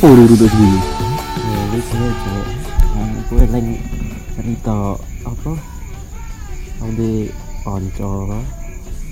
apa 0.00 0.08
udah 0.08 0.24
udah 0.32 0.48
dulu 0.48 0.78
ya 1.36 1.60
wis 1.76 1.88
ya 1.92 2.08
cek 2.08 2.46
aku 3.20 3.34
eling 3.36 3.68
cerita 4.32 4.96
apa? 5.28 5.52
Di 6.96 7.28
konco 7.60 8.32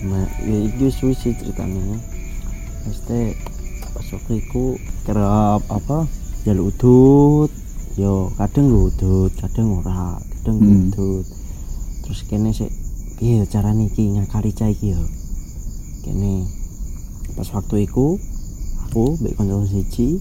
nah 0.01 0.25
ya 0.41 0.57
itu 0.65 0.89
sih 0.89 1.13
ceritanya 1.13 2.01
mesti 2.89 3.37
pas 3.93 4.07
waktu 4.17 4.33
itu 4.41 4.81
kerap 5.05 5.61
apa? 5.69 6.09
Jaluk 6.49 6.73
udut. 6.73 7.51
Yo 8.01 8.33
kadang 8.41 8.73
lu 8.73 8.89
udut 8.89 9.29
kadang 9.37 9.85
ora 9.85 10.17
kadang 10.41 10.57
Hmm. 10.57 10.89
udut. 10.89 11.29
Terus 12.01 12.25
kene 12.25 12.57
sih 12.57 12.73
iya 13.21 13.45
cara 13.45 13.77
niki 13.77 14.09
ngakali 14.17 14.57
cai 14.57 14.73
iki 14.73 14.97
yo 14.97 15.05
kene 16.01 16.49
pas 17.37 17.53
waktu 17.53 17.85
itu 17.85 18.17
aku 18.89 19.21
mbek 19.21 19.37
kanca 19.37 19.69
siji 19.69 20.17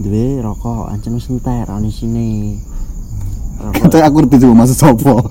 duwe 0.00 0.40
rokok 0.40 0.92
entek 0.94 1.68
ra 1.68 1.76
ono 1.76 1.88
isine. 1.90 2.56
Rokok. 3.60 4.00
Aku 4.00 4.16
ngerti 4.22 4.36
juga 4.42 4.54
maksud 4.64 4.78
sopo 4.78 5.28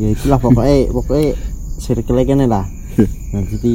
ya 0.00 0.10
itulah 0.10 0.38
pokoknya 0.42 0.90
pokoknya 0.90 1.38
circle 1.78 2.22
kene 2.24 2.46
lah. 2.50 2.64
Nah 3.34 3.42
jadi 3.46 3.74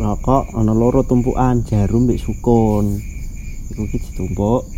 rokok 0.00 0.54
ono 0.56 0.72
loro 0.76 1.02
tumpukan 1.02 1.64
jarum 1.64 2.04
mbek 2.08 2.20
sukun. 2.20 3.00
Iku 3.72 3.82
ki 3.88 3.98
ditumpuk. 3.98 4.68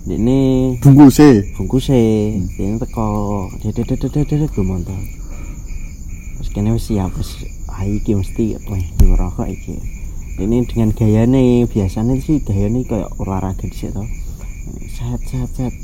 Ini 0.00 0.74
bungkus 0.80 1.20
sih 1.20 1.52
bungkus 1.54 1.92
ini 1.92 2.80
teko. 2.80 3.52
Dedet 3.60 4.00
gue 4.48 4.64
mantap 4.64 4.96
terus 6.40 6.48
kene 6.56 6.72
wis 6.72 6.88
siap 6.88 7.12
wis 7.20 7.36
ah 7.68 7.84
iki 7.84 8.16
mesti 8.16 8.56
rokok 9.04 9.44
iki 9.44 9.76
ini 10.40 10.64
dengan 10.64 10.90
gaya 10.96 11.28
nih 11.28 11.68
biasanya 11.68 12.16
sih 12.20 12.40
gaya 12.40 12.72
nih 12.72 12.88
kayak 12.88 13.12
olahraga 13.20 13.64
di 13.68 13.76
situ. 13.76 14.04
Set 14.90 15.20
set 15.28 15.50
set 15.52 15.74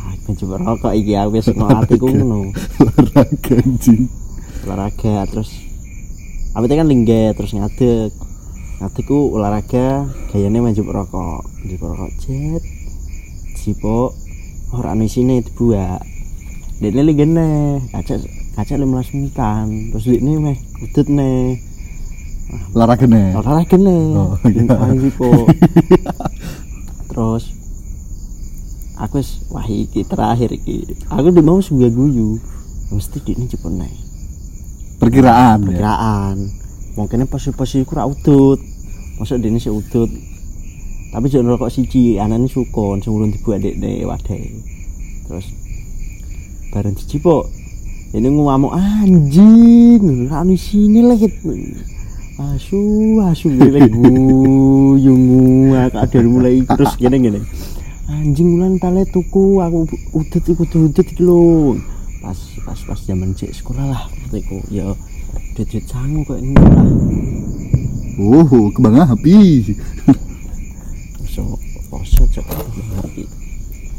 ah 0.00 0.16
coba 0.16 0.56
rokok 0.56 0.92
iki 0.96 1.12
aku 1.16 1.36
wis 1.36 1.52
atiku 1.52 2.08
ngono. 2.08 2.50
Olahraga 2.80 3.54
anjing. 3.60 4.08
Olahraga 4.64 5.28
terus 5.28 5.50
apa 6.56 6.64
itu 6.66 6.74
kan 6.74 6.88
lingga 6.88 7.36
terus 7.36 7.52
ngadeg. 7.52 8.10
Ngadeg 8.80 9.04
ku 9.04 9.36
olahraga 9.36 10.08
gayanya 10.32 10.64
main 10.64 10.76
coba 10.76 11.04
rokok. 11.04 11.40
Coba 11.76 11.84
rokok 11.94 12.10
jet 12.24 12.62
sipo 13.60 14.16
orang 14.72 15.02
anu 15.02 15.10
sini 15.10 15.44
dibuat 15.44 16.00
dia 16.80 16.88
ini 16.88 17.02
ligene 17.12 17.76
kaca 17.92 18.16
kaca 18.56 18.72
lima 18.80 19.04
belas 19.04 19.12
menitan. 19.12 19.92
Terus 19.92 20.04
dia 20.08 20.16
ini 20.16 20.32
meh 20.40 20.56
udut 20.80 21.06
nih 21.12 21.60
olahraga 22.74 23.06
nih 23.06 23.34
olahraga 23.34 23.76
nih 23.76 24.02
Oh, 24.14 24.38
iya. 24.46 24.62
Terus 27.10 27.44
aku 29.00 29.16
wis 29.18 29.30
wah 29.50 29.66
iki 29.66 30.06
terakhir 30.06 30.54
iki. 30.54 30.94
Aku 31.10 31.34
di 31.34 31.42
mau 31.42 31.58
sebuah 31.58 31.90
guyu. 31.90 32.38
Mesti 32.90 33.22
di 33.22 33.38
ini 33.38 33.46
cepet 33.46 33.70
nih 33.70 33.94
perkiraan 34.98 35.62
ya? 35.62 35.78
Perkiraan. 35.78 36.36
Mungkin 36.98 37.22
posisi-posisi 37.30 37.86
kurang 37.86 38.18
udut. 38.18 38.58
Masuk 39.22 39.38
dini 39.38 39.62
si 39.62 39.70
udut. 39.70 40.10
Tapi 41.10 41.26
jangan 41.26 41.58
rokok 41.58 41.70
siji 41.70 42.22
anaknya 42.22 42.46
sukon 42.46 43.02
sebelum 43.02 43.34
dibuat 43.34 43.66
dek 43.66 43.82
dek 43.82 44.06
wadai 44.06 44.46
terus 45.30 45.46
bareng 46.74 46.98
siji 46.98 47.22
po 47.22 47.46
ini 48.10 48.26
ngomong 48.26 48.74
anjing 48.74 50.26
rani 50.26 50.58
sini 50.58 51.06
lagi 51.06 51.30
asu 52.40 52.80
asu 53.28 53.52
gini 53.52 53.84
guyung 53.92 55.24
ada 55.76 56.08
dari 56.08 56.24
mulai 56.24 56.64
terus 56.64 56.96
gini 56.96 57.20
gini. 57.20 57.40
Anjing 58.08 58.56
ulan 58.56 58.80
tale 58.80 59.04
tuku 59.12 59.60
aku 59.60 59.84
udut 60.16 60.44
ikut 60.48 60.68
udut 60.72 61.04
iki 61.04 61.20
lho. 61.20 61.76
Pas 62.24 62.36
pas 62.64 62.78
pas 62.80 63.00
zaman 63.04 63.36
cek 63.36 63.52
sekolah 63.52 63.84
lah 63.92 64.02
itu 64.32 64.56
ya 64.72 64.88
duit 65.52 65.68
duit 65.68 65.84
sangu 65.84 66.24
kayak 66.24 66.40
ini 66.40 66.56
lah. 66.56 66.88
Oh 68.20 68.72
kebang 68.72 68.96
api. 69.04 69.36
So 71.28 71.60
poso 71.92 72.24
cok 72.24 72.46
ngerti. 73.04 73.24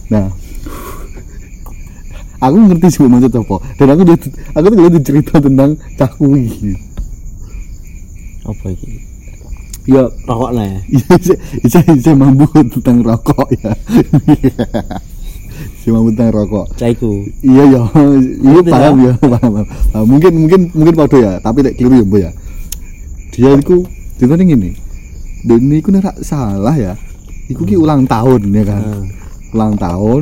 Nah. 0.09 0.29
Aku 2.41 2.57
ngerti 2.57 2.89
sih 2.89 3.05
maksud 3.05 3.37
apa. 3.37 3.61
Dan 3.77 3.93
aku 3.93 4.01
aku 4.57 4.65
tuh 4.73 5.03
cerita 5.05 5.37
tentang 5.37 5.77
cakui 5.93 6.49
apa 8.45 8.65
iki 8.73 9.11
ya 9.89 10.05
rokok 10.29 10.51
lah 10.53 10.65
ya 10.65 10.79
Iya, 10.93 11.13
saya, 11.17 11.37
saya, 11.65 11.91
saya 11.97 12.15
mampu 12.17 12.45
tentang 12.69 13.01
rokok 13.01 13.49
ya. 13.57 13.73
saya 15.81 15.91
mampu 15.97 16.09
tentang 16.13 16.31
rokok. 16.37 16.65
caiku 16.77 17.25
Iya 17.41 17.63
ya, 17.65 17.81
iya 18.45 18.61
paham 18.65 18.95
ya, 19.01 19.13
paham. 19.17 19.65
Nah, 19.65 20.03
mungkin 20.05 20.33
mungkin 20.45 20.61
mungkin 20.73 20.93
pada 20.93 21.17
ya, 21.17 21.31
tapi 21.41 21.65
lek 21.65 21.73
keliru 21.77 22.01
ya, 22.01 22.05
Bu 22.05 22.17
ya. 22.21 22.31
Dia 23.33 23.57
itu 23.57 23.85
ceritanya 24.21 24.45
gini. 24.45 24.69
Dan 25.41 25.59
ini 25.65 25.81
aku 25.81 25.89
nek 25.89 26.21
salah 26.21 26.77
ya. 26.77 26.93
Iku 27.49 27.65
ki 27.65 27.77
ulang 27.81 28.05
tahun 28.05 28.53
ya 28.53 28.63
kan. 28.65 28.81
Hmm. 28.85 29.05
Ulang 29.57 29.73
tahun 29.81 30.21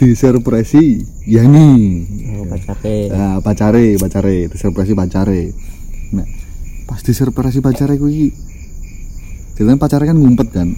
disurpresi 0.00 1.04
Yani. 1.28 1.70
oh 2.40 2.44
pacake 2.48 3.12
Nah, 3.12 3.38
pacare, 3.44 4.00
pacare, 4.00 4.48
disurpresi 4.48 4.96
pacare. 4.96 5.52
Nah, 6.16 6.26
pas 6.90 7.00
disurpresi 7.00 7.62
pacare 7.62 7.94
ku 7.94 8.10
iki. 8.10 8.34
Ceritanya 9.54 9.78
pacare 9.78 10.04
kan 10.04 10.18
ngumpet 10.18 10.50
kan. 10.50 10.68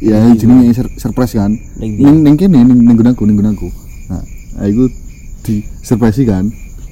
Ya 0.00 0.16
Iya. 0.18 0.34
jenenge 0.34 0.72
sur- 0.72 0.94
surprise 0.96 1.36
kan. 1.36 1.54
Ning 1.78 1.94
ndi? 1.94 2.02
Ning 2.24 2.34
kene 2.34 2.58
ning 2.60 2.80
ning 2.80 2.96
gunaku, 2.96 3.22
ning 3.24 3.36
gunaku. 3.36 3.68
Nah, 4.08 4.24
aku 4.58 4.88
di 5.44 5.62
surpresi 5.80 6.24
kan. 6.24 6.48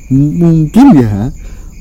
M- 0.09 0.37
mungkin 0.37 0.87
ya, 0.95 1.33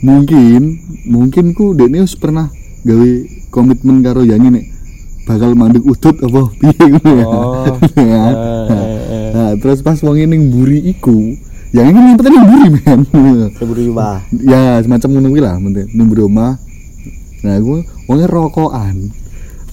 mungkin 0.02 0.82
mungkin 1.06 1.46
ku 1.52 1.72
dekne 1.72 2.02
wis 2.02 2.16
pernah 2.16 2.48
gawe 2.82 3.10
komitmen 3.50 4.02
karo 4.02 4.24
Yani 4.24 4.50
nek 4.50 4.66
bakal 5.24 5.52
mandek 5.54 5.84
udut 5.84 6.16
apa 6.18 6.42
piye 6.56 6.86
ngono 6.88 7.12
ya. 7.14 7.26
Oh, 7.28 7.76
eh, 8.00 8.08
eh. 8.08 9.28
Nah, 9.32 9.52
terus 9.60 9.84
pas 9.84 10.00
wong 10.00 10.18
ning 10.18 10.48
mburi 10.48 10.80
iku, 10.88 11.36
yang 11.76 11.92
ini 11.92 12.00
ngumpetnya 12.00 12.32
ning 12.32 12.44
mburi 12.48 12.68
men. 12.72 13.00
seburu 13.60 13.82
yuwa 13.84 14.24
ya 14.32 14.80
semacam 14.80 15.20
ngono 15.20 15.28
kuwi 15.36 15.44
lah 15.44 15.60
mburi 15.60 16.24
omah. 16.24 16.56
Nah, 17.44 17.60
aku 17.60 17.84
wongnya 18.08 18.32
rokokan. 18.32 19.12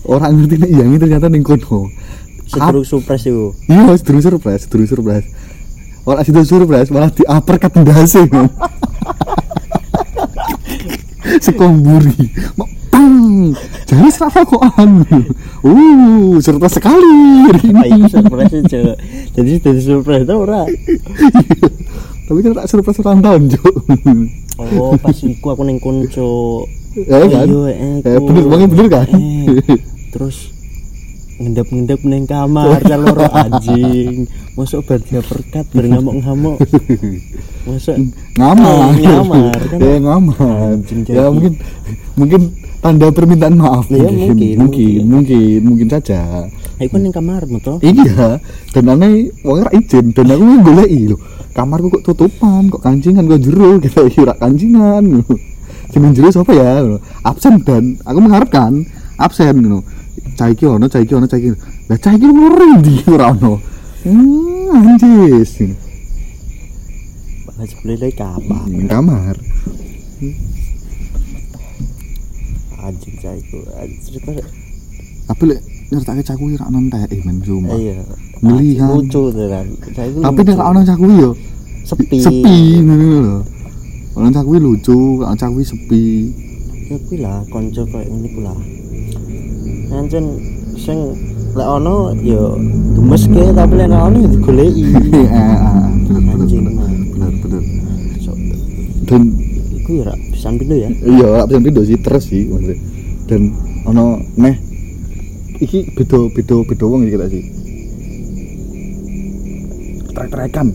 Orang 0.04 0.37
ngerti 0.37 0.60
nek 0.60 0.69
yang 0.75 0.93
ini 0.93 1.00
ternyata 1.00 1.31
ning 1.31 1.47
kono. 1.47 1.88
sedurung 2.44 2.84
supres 2.84 3.25
itu 3.25 3.56
Iya, 3.72 3.97
sedurung 3.97 4.21
surprise, 4.21 4.69
sedurung 4.69 4.88
surprise. 4.91 5.25
Orang 6.04 6.21
situ 6.28 6.44
surprise 6.44 6.93
malah 6.93 7.09
di 7.09 7.25
uppercut 7.25 7.72
ndase. 7.72 8.28
men. 8.28 8.53
Sekomburi. 11.44 12.28
Pang. 12.93 13.56
Jadi 13.88 14.12
serasa 14.12 14.44
rokokan. 14.44 15.09
Uh, 15.65 16.37
surprise 16.44 16.77
sekali. 16.77 17.16
ini. 17.65 18.04
itu 18.04 18.09
surprise 18.12 18.60
cok 18.65 18.97
jadi 19.34 19.50
jadi 19.60 19.81
surprise 19.81 20.25
tau 20.28 20.44
ora 20.44 20.62
Tapi 22.24 22.38
kan 22.40 22.52
tak 22.54 22.66
surprise 22.66 23.00
ulang 23.00 23.20
tahun, 23.20 23.42
Cuk. 23.52 23.74
oh 24.56 24.94
pas 24.96 25.18
iku 25.18 25.46
aku 25.50 25.62
neng 25.62 25.76
konco 25.78 26.64
Ya 26.94 27.18
kan? 27.20 27.42
Iya, 27.42 27.74
eh, 27.74 28.06
Eh, 28.06 28.18
bener, 28.18 28.44
wongnya 28.46 28.68
bener 28.70 28.86
kan? 28.86 29.08
Eh, 29.10 29.50
terus 30.08 30.54
ngendap-ngendap 31.34 32.00
neng 32.06 32.24
kamar 32.24 32.78
caloro 32.80 33.26
anjing 33.26 34.30
masuk 34.54 34.86
bar 34.86 35.03
dia 35.03 35.18
perkat 35.18 35.66
bar 35.68 35.82
ngamuk-ngamuk 35.82 36.62
masuk 37.66 37.98
ngamar 38.38 38.70
Oh, 38.70 38.94
ngamar, 38.94 39.59
kan? 39.66 39.78
ya 39.82 39.97
ngamar 39.98 40.78
ya 41.10 41.24
mungkin 41.27 41.53
mungkin 42.15 42.41
tanda 42.84 43.09
permintaan 43.09 43.57
maaf 43.57 43.89
Iya, 43.89 44.04
mungkin. 44.13 44.28
mungkin, 44.28 44.54
mungkin 44.60 45.03
mungkin 45.09 45.59
mungkin 45.65 45.86
saja. 45.89 46.45
Aku 46.77 47.01
neng 47.01 47.16
kamar 47.16 47.48
betul 47.48 47.81
iya 47.81 48.36
dan 48.77 48.84
aneh 48.92 49.33
wong 49.41 49.65
ora 49.65 49.72
izin 49.72 50.13
dan 50.13 50.28
aku 50.28 50.42
yang 50.45 50.60
goleki 50.60 51.01
lho. 51.09 51.16
Kamarku 51.57 51.89
kok 51.89 52.04
tutupan 52.13 52.69
kok 52.69 52.84
kancingan 52.84 53.25
kok 53.25 53.41
jero 53.41 53.78
kita 53.84 54.04
kira 54.13 54.34
kancingan 54.36 55.25
jeneng 55.95 56.13
jero 56.13 56.28
siapa 56.28 56.53
ya 56.53 56.83
absen 57.22 57.63
dan 57.63 57.95
aku 58.03 58.19
mengharapkan 58.19 58.83
absen 59.16 59.63
ngono 59.63 59.80
cah 60.34 60.51
iki 60.51 60.66
ono 60.66 60.91
cah 60.91 60.98
iki 60.98 61.15
ono 61.15 61.30
cah 61.30 61.39
iki 61.39 61.54
lah 61.87 61.95
cah 61.97 62.10
iki 62.13 62.27
nguri 62.27 62.69
ndi 62.83 62.95
ora 63.16 63.33
ono? 63.33 63.53
Hmm 64.04 64.77
anjis. 64.77 65.63
Malah 67.47 67.65
sebelum 67.65 67.97
dari 67.97 68.13
kamar. 68.13 68.66
Kamar 68.91 69.34
anjing 72.84 73.16
itu 73.16 73.59
cerita 74.04 74.31
tapi 75.25 75.42
lek 75.48 75.60
nyertake 75.89 76.21
cah 76.21 76.36
kuwi 76.36 76.57
ra 76.60 76.69
ono 76.69 76.78
entek 76.84 77.13
men 77.25 77.41
sumpah. 77.41 77.77
Iya. 77.77 78.04
Lucu 78.92 79.33
tenan 79.33 79.66
itu 79.72 80.21
tapi 80.21 80.41
nek 80.45 80.57
ra 80.60 80.65
ono 80.69 80.81
cah 80.84 80.97
kuwi 80.97 81.15
yo 81.16 81.31
sepi. 81.89 82.19
Sepi 82.21 82.57
ngono 82.84 83.04
lho. 83.25 83.39
Ono 84.21 84.28
cah 84.28 84.45
kuwi 84.45 84.59
lucu 84.60 85.25
ono 85.25 85.36
cah 85.36 85.48
kuwi 85.48 85.65
sepi. 85.65 86.04
Ya 86.92 86.97
kuwi 87.09 87.16
lah 87.25 87.41
konco 87.48 87.83
kayak 87.89 88.09
ngene 88.13 88.28
ku 88.36 88.41
lah. 88.45 88.59
Pancen 89.89 90.25
sing 90.77 90.98
lek 91.57 91.69
ono 91.69 92.13
ya 92.21 92.42
gemes 93.01 93.25
ke 93.25 93.45
tapi 93.57 93.72
lek 93.80 93.89
ono 93.89 94.16
ya 94.21 94.28
digoleki. 94.28 94.84
Eh, 95.15 95.28
ah, 95.33 95.89
bener 96.04 96.21
bener 96.37 96.47
bener 96.53 96.92
bener 97.16 97.30
bener. 97.41 97.63
Dan 99.09 99.43
iku 99.84 100.01
ya 100.01 100.04
rak 100.09 100.19
pisan 100.33 100.57
pintu 100.57 100.75
ya. 100.81 100.89
Iya 100.89 101.45
bisa 101.45 101.60
pindah 101.60 101.84
sih 101.84 101.98
terus 102.01 102.25
sih 102.25 102.48
maksudnya. 102.48 102.77
Dan 103.28 103.53
ono 103.84 104.16
neh 104.41 104.57
iki 105.60 105.92
beda 105.92 106.33
beda 106.33 106.57
beda 106.65 106.84
wong 106.89 107.04
iki 107.04 107.21
tak 107.21 107.28
sih. 107.28 107.45
Trek-trekan. 110.16 110.66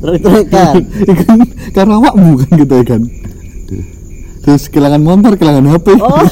Trek-trekan. 0.00 0.74
Kan 1.28 1.38
karena 1.76 1.94
awakmu 2.00 2.40
kan 2.40 2.50
gitu 2.56 2.74
ya 2.80 2.84
kan. 2.86 3.02
Terus 4.44 4.68
kehilangan 4.72 5.02
motor 5.04 5.32
kehilangan 5.36 5.68
HP 5.68 5.86
oh. 6.00 6.24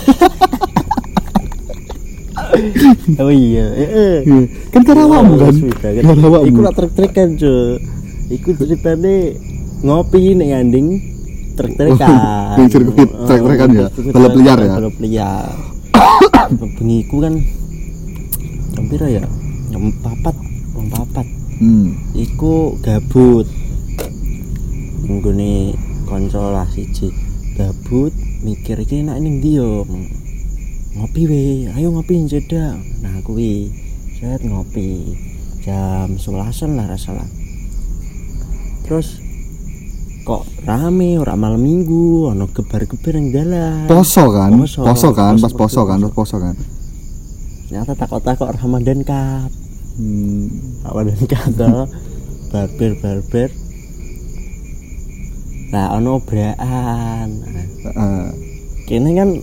Oh 3.16 3.32
iya 3.32 3.64
heeh 3.72 4.16
Iya. 4.28 4.40
kan 4.70 4.82
karena 4.84 5.02
awakmu 5.08 5.34
kan. 5.40 5.52
Sudah, 5.56 5.76
kan. 5.80 5.92
karena 6.04 6.24
awakmu. 6.24 6.48
Iku 6.48 6.60
trek-trekan, 6.72 7.28
Cuk. 7.40 7.76
Iku 8.32 8.48
ceritane 8.56 9.36
ngopi 9.82 10.36
ning 10.36 10.52
anding 10.54 10.86
trek-trekan. 11.62 12.18
Di 12.58 12.62
sirkuit 12.66 13.10
Oh, 13.14 13.26
trek-trekan 13.26 13.68
ya? 13.70 13.86
Balap 14.10 14.34
liar 14.34 14.58
ya? 14.58 14.74
Balap 14.76 14.96
liar. 14.98 15.46
Bengiku 16.76 17.16
kan 17.22 17.34
jam 18.74 18.84
pira 18.90 19.06
ya? 19.06 19.24
Jam 19.70 19.88
papat, 20.02 20.34
jam 20.74 20.86
papat. 20.90 21.26
hmm. 21.62 21.86
Iku 22.12 22.76
gabut. 22.82 23.46
Nggone 25.06 25.78
kanca 26.04 26.42
lah 26.50 26.66
siji. 26.68 27.14
Gabut 27.54 28.10
mikir 28.42 28.76
iki 28.76 29.06
enak 29.06 29.22
ning 29.22 29.38
ndi 29.38 29.62
yo. 29.62 29.86
Ngopi 30.92 31.22
we, 31.24 31.42
ayo 31.72 31.88
ngopi 31.94 32.26
jeda. 32.28 32.76
Nah, 33.00 33.16
kuwi 33.24 33.70
set 34.18 34.42
ngopi 34.44 35.16
jam 35.62 36.18
11 36.18 36.76
lah 36.76 36.86
rasalah. 36.90 37.28
Terus 38.82 39.21
kok 40.22 40.42
rame 40.62 41.18
ora 41.18 41.34
malam 41.34 41.58
minggu 41.58 42.30
ono 42.30 42.46
gebar-gebar 42.46 43.18
yang 43.18 43.28
dalan. 43.34 43.86
Poso 43.90 44.30
kan? 44.30 44.50
Poso, 44.54 44.86
poso, 44.86 45.08
kan? 45.10 45.34
poso, 45.34 45.42
pas 45.42 45.52
poso 45.52 45.58
poso, 45.58 45.80
kan? 45.84 45.98
Poso. 45.98 46.06
pas 46.06 46.14
poso 46.14 46.36
kan? 46.38 46.54
Ternyata 47.66 47.92
takut-takut 47.96 48.48
Ramadan 48.52 49.00
Cup 49.02 49.50
hmm. 49.98 50.84
Ramadan 50.84 51.88
barber 52.52 52.92
barber 53.00 53.50
nah 55.72 55.96
ono 55.96 56.20
obraan 56.20 57.28
Nah, 57.48 57.66
Ah, 57.96 58.28
kene 58.86 59.10
kan 59.16 59.42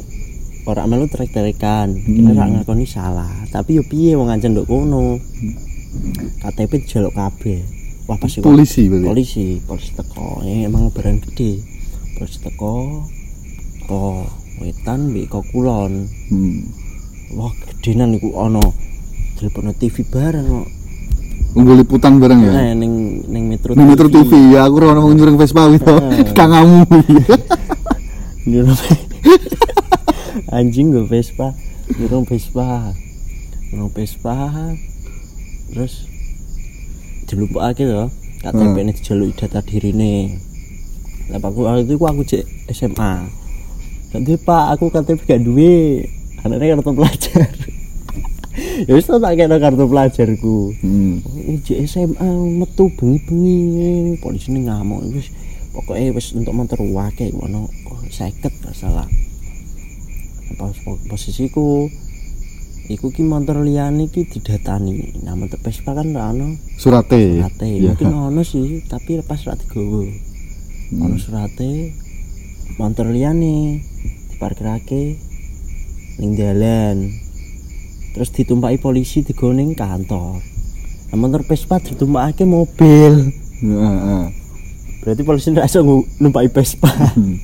ora 0.64 0.88
melu 0.88 1.10
trek-trekan. 1.12 1.92
Kene 1.92 2.32
Hmm. 2.32 2.40
rak 2.40 2.50
ngakoni 2.56 2.88
salah. 2.88 3.28
Tapi 3.52 3.82
yo 3.82 3.84
piye 3.84 4.16
wong 4.16 4.32
ancen 4.32 4.56
nduk 4.56 4.70
kono? 4.70 5.20
KTP 6.40 6.86
dijaluk 6.86 7.18
kabeh 7.18 7.79
wah 8.10 8.18
pas 8.18 8.34
iku 8.34 8.50
polisi 8.50 8.90
berarti? 8.90 9.06
Polisi 9.06 9.46
polisi 9.62 9.94
teko. 9.94 10.42
Ini 10.42 10.66
emang 10.66 10.90
barang 10.90 11.30
gede. 11.30 11.62
Polisi 12.18 12.42
teko 12.42 13.06
ko 13.86 14.26
wetan 14.58 15.14
mbek 15.14 15.30
ko 15.30 15.46
kulon. 15.54 16.10
Hmm. 16.34 16.66
wah 17.38 17.54
gedenan 17.54 18.18
iku 18.18 18.34
ono. 18.34 18.74
Telepon 19.38 19.70
TV 19.78 20.02
bareng 20.10 20.46
kok. 20.50 20.68
Unggul 21.54 21.82
liputan 21.86 22.18
bareng 22.18 22.46
ya? 22.46 22.52
Nah 22.54 22.74
ning 22.78 23.26
ning 23.30 23.50
metro 23.50 23.74
Ini 23.74 23.86
Metro 23.86 24.06
TV 24.06 24.54
ya, 24.54 24.70
aku 24.70 24.86
orang 24.86 25.02
mau 25.02 25.14
nyuring 25.14 25.38
Vespa 25.38 25.70
gitu. 25.74 25.94
Ah. 25.94 26.14
Kangamu. 26.38 26.86
Nyuruh 28.50 28.78
anjing 30.58 30.90
gue 30.90 31.06
Vespa. 31.06 31.54
Nyuruh 31.98 32.26
Vespa. 32.26 32.94
Nyuruh 33.70 33.90
Vespa. 33.94 34.38
Terus 35.70 36.09
dilumpukake 37.30 37.86
to 37.86 38.10
KTP 38.40 38.76
ini 38.82 38.92
dijaluk 38.96 39.36
data 39.36 39.60
dirine. 39.62 40.40
Lah 41.30 41.38
aku 41.38 41.68
waktu 41.68 41.86
itu 41.86 42.00
aku 42.00 42.22
cek 42.26 42.44
SMA 42.74 43.28
Nanti 44.10 44.34
pak 44.42 44.74
aku 44.74 44.90
KTP 44.90 45.20
gak 45.28 45.42
duwe. 45.46 46.08
Anaknya 46.42 46.80
kartu 46.80 46.92
pelajar. 46.98 47.50
Ya 48.60 48.92
wis 48.92 49.08
tak 49.08 49.24
kena 49.40 49.56
kartu 49.56 49.88
pelajarku. 49.88 50.76
Hmm. 50.84 51.24
cek 51.64 51.80
SMA 51.88 52.28
metu 52.60 52.92
bengi-bengi 52.98 54.20
polisi 54.20 54.52
ini 54.52 54.68
ngamuk 54.68 55.16
wis. 55.16 55.32
Pokoknya 55.72 56.12
wis 56.12 56.34
untuk 56.36 56.52
motor 56.58 56.82
wake 56.82 57.32
ono 57.36 57.70
seket 58.10 58.52
gak 58.60 58.76
salah. 58.76 59.08
Pas 60.58 60.76
posisiku 61.08 61.88
iku 62.90 63.14
ki 63.14 63.22
motor 63.22 63.62
liyane 63.62 64.10
ki 64.10 64.26
didatani 64.28 65.22
nah 65.22 65.38
motor 65.38 65.62
Vespa 65.62 65.94
kan 65.94 66.10
ra 66.10 66.34
ono 66.34 66.58
Surate. 66.76 67.38
surate 67.38 67.70
Ya. 67.70 67.94
mungkin 67.94 68.10
ono 68.10 68.42
sih 68.42 68.82
tapi 68.84 69.22
pas 69.22 69.40
ra 69.44 69.54
digowo 69.54 70.04
Hmm. 70.90 71.06
ono 71.06 71.16
surate 71.16 71.94
motor 72.76 73.08
liyane 73.08 73.78
diparkirake 74.28 75.22
ning 76.18 76.34
dalan 76.34 77.14
terus 78.10 78.34
ditumpaki 78.34 78.82
polisi 78.82 79.22
digawa 79.22 79.54
ning 79.54 79.78
kantor 79.78 80.42
nah, 81.08 81.16
motor 81.16 81.46
Vespa 81.46 81.78
ditumpakake 81.78 82.42
mobil 82.44 83.30
Ya, 83.60 83.86
ah. 83.86 84.26
berarti 85.00 85.22
polisi 85.22 85.52
nggak 85.52 85.68
bisa 85.68 85.86
numpaki 86.18 86.50
Vespa 86.50 86.90
Hmm. 87.14 87.38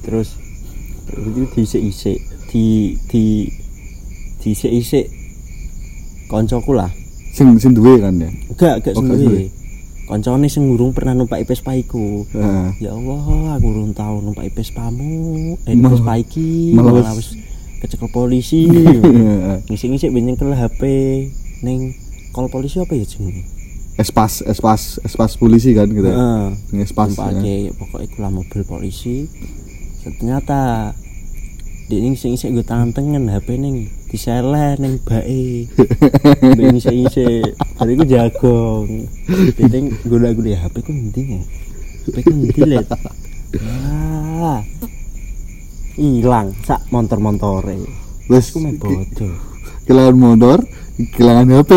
terus 0.00 0.38
itu 1.08 1.42
diisik-isik 1.50 2.18
di 2.48 2.64
di 3.10 3.24
diisik-isik. 4.40 5.06
Koncoku 6.26 6.72
lah. 6.72 6.90
Sing 7.32 7.54
sing 7.56 7.72
duwe 7.72 7.98
kan 7.98 8.14
ya. 8.14 8.28
enggak 8.48 8.74
enggak 8.80 8.92
Oh, 8.94 9.02
enggak 9.02 9.18
sendiri 9.18 9.46
koncone 10.08 10.48
sing 10.48 10.64
ngurung 10.64 10.96
pernah 10.96 11.12
numpaki 11.12 11.44
Vespa 11.44 11.76
iku 11.76 12.24
Heeh. 12.32 12.80
ya 12.80 12.96
Allah 12.96 13.20
aku 13.54 13.68
urung 13.68 13.92
tau 13.92 14.24
numpaki 14.24 14.48
Vespamu 14.48 15.52
eh 15.68 15.76
Vespa 15.76 16.16
iki 16.16 16.72
malah 16.72 17.12
wis- 17.12 17.36
kecekel 17.78 18.08
polisi. 18.08 18.64
Ngisi-ngisi 19.68 20.08
ben 20.08 20.26
nyekel 20.26 20.50
HP 20.50 20.80
ning 21.62 21.92
kol 22.32 22.48
polisi 22.48 22.80
apa 22.80 22.90
ya 22.90 23.04
jenenge? 23.04 23.44
Espas, 23.94 24.42
espas, 24.42 24.98
espas 25.04 25.36
polisi 25.36 25.74
kan 25.74 25.86
gitu. 25.86 26.08
Ini 26.08 26.82
espas. 26.82 27.14
ya. 27.14 27.70
Pokoknya 27.70 28.02
iku 28.02 28.16
lah 28.18 28.30
mobil 28.32 28.64
polisi. 28.64 29.26
Ternyata 30.02 30.90
di 31.88 32.04
ini 32.04 32.12
sing 32.20 32.36
isik 32.36 32.52
gue 32.52 32.60
tangan 32.60 32.92
tengen 32.92 33.32
HP 33.32 33.56
ning 33.56 33.88
disele 34.12 34.76
ning 34.76 35.00
bae 35.00 35.64
mbek 36.44 36.76
ngisi 36.76 36.92
ngisi 36.92 37.40
hari 37.80 37.96
ku 37.96 38.04
jagong 38.04 39.08
penting 39.56 39.96
gue 40.04 40.20
lagu 40.20 40.44
deh 40.44 40.52
HP 40.52 40.84
ku 40.84 40.92
nanti 40.92 41.22
ya 41.24 41.40
HP 42.04 42.16
ku 42.28 42.32
nanti 42.36 42.60
let 42.68 42.84
ah 43.64 44.60
hilang 45.96 46.52
sak 46.60 46.84
motor 46.92 47.16
montore 47.24 47.80
Wes 48.28 48.52
aku 48.52 48.60
main 48.60 48.76
bodoh 48.76 49.32
kehilangan 49.88 50.16
motor, 50.20 50.58
kehilangan 51.16 51.64
HP. 51.64 51.72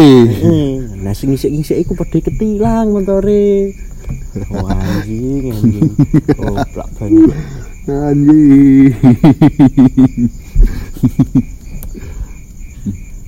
Nah 1.00 1.16
sing 1.16 1.32
ngisi 1.32 1.80
iku 1.80 1.96
padha 1.96 2.20
ketilang 2.20 2.92
montore. 2.92 3.72
Oh, 4.52 4.68
anjing 4.68 5.56
anjing. 5.56 5.96
Oh 6.36 6.60
plak 6.76 6.92
banget 7.00 7.71
Anjing. 7.90 8.94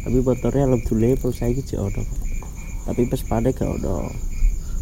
tapi 0.03 0.17
motornya 0.19 0.63
alhamdulillah 0.69 1.17
terus 1.17 1.41
saya 1.41 1.57
gitu 1.57 1.79
ono 1.79 2.03
tapi 2.85 3.07
pas 3.09 3.21
pada 3.25 3.49
gak 3.49 3.69
ono 3.81 4.11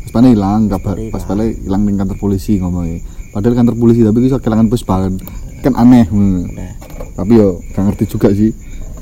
Pas 0.01 0.17
paling 0.17 0.33
hilang, 0.33 0.65
kabar. 0.65 0.97
Pas 1.13 1.21
paling 1.21 1.61
hilang 1.61 1.85
di 1.85 1.93
kantor 1.93 2.17
polisi 2.17 2.57
ngomongnya. 2.57 3.05
Padahal 3.29 3.53
kantor 3.53 3.77
polisi 3.77 4.01
tapi 4.01 4.17
bisa 4.25 4.41
kehilangan 4.41 4.65
Vespa 4.73 4.97
kan. 4.97 5.13
Kan 5.61 5.77
aneh. 5.77 6.09
hmm. 6.09 6.57
nah 6.57 6.73
tapi 7.15 7.37
yo 7.37 7.59
gak 7.75 7.83
ngerti 7.91 8.05
juga 8.09 8.33
sih 8.33 8.49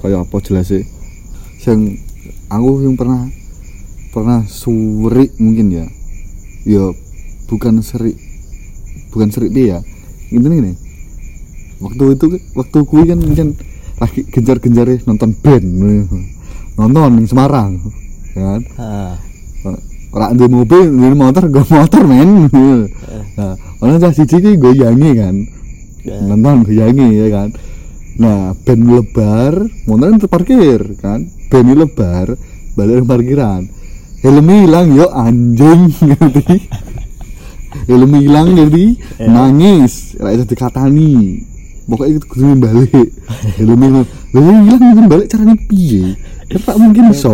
kayak 0.03 0.27
apa 0.27 0.37
jelasnya 0.43 0.83
yang 1.63 1.95
aku 2.49 2.69
yang 2.83 2.95
pernah 2.99 3.31
pernah 4.09 4.43
suri 4.43 5.31
mungkin 5.37 5.71
ya 5.71 5.85
yo 6.65 6.91
bukan 7.47 7.79
seri 7.79 8.17
bukan 9.15 9.29
seri 9.29 9.53
dia 9.53 9.79
ini 10.29 10.45
gini. 10.45 10.73
Waktu 11.79 12.03
itu 12.15 12.25
waktu 12.53 12.77
kui 12.83 13.03
kan 13.07 13.19
kan 13.33 13.49
lagi 13.99 14.21
genjar-genjar 14.31 14.87
nonton 15.03 15.35
band 15.43 15.65
nonton 16.79 17.19
di 17.19 17.27
Semarang 17.27 17.79
ya 18.35 18.41
kan? 18.55 18.61
Orang 20.09 20.31
di 20.41 20.45
mobil 20.49 20.89
di 20.89 21.13
motor 21.13 21.43
gue 21.51 21.65
motor 21.69 22.01
men. 22.07 22.49
Nah 23.37 23.53
orang 23.83 24.01
cah 24.01 24.13
siji 24.15 24.41
ki 24.41 24.51
goyangi 24.57 25.11
kan? 25.15 25.35
Ya. 26.03 26.17
nonton 26.23 26.65
goyangi 26.65 27.07
ya 27.13 27.27
kan? 27.29 27.49
Nah 28.19 28.55
band 28.65 28.81
lebar 28.87 29.53
motornya 29.85 30.17
terparkir 30.25 30.81
kan? 30.99 31.27
Band 31.51 31.69
lebar 31.75 32.27
balik 32.73 33.05
parkiran. 33.05 33.67
Helm 34.19 34.51
hilang 34.51 34.91
yo 34.99 35.07
anjing 35.15 35.95
ngerti 35.95 36.67
helm 37.87 38.11
hilang 38.17 38.55
ngerti 38.55 38.85
nangis. 39.23 40.15
Ra 40.19 40.33
iso 40.33 40.45
dikatani. 40.45 41.43
Pokoknya 41.89 42.21
itu 42.21 42.27
kudu 42.29 42.53
balik. 42.61 43.09
Helmnya 43.57 43.87
ngono 43.89 44.01
lha 44.37 44.61
hilang 44.61 44.81
mungkin 44.93 45.05
balik 45.09 45.25
caranya 45.25 45.55
piye? 45.65 46.13
Kan 46.49 46.61
tak 46.61 46.77
mungkin 46.77 47.03
iso. 47.09 47.33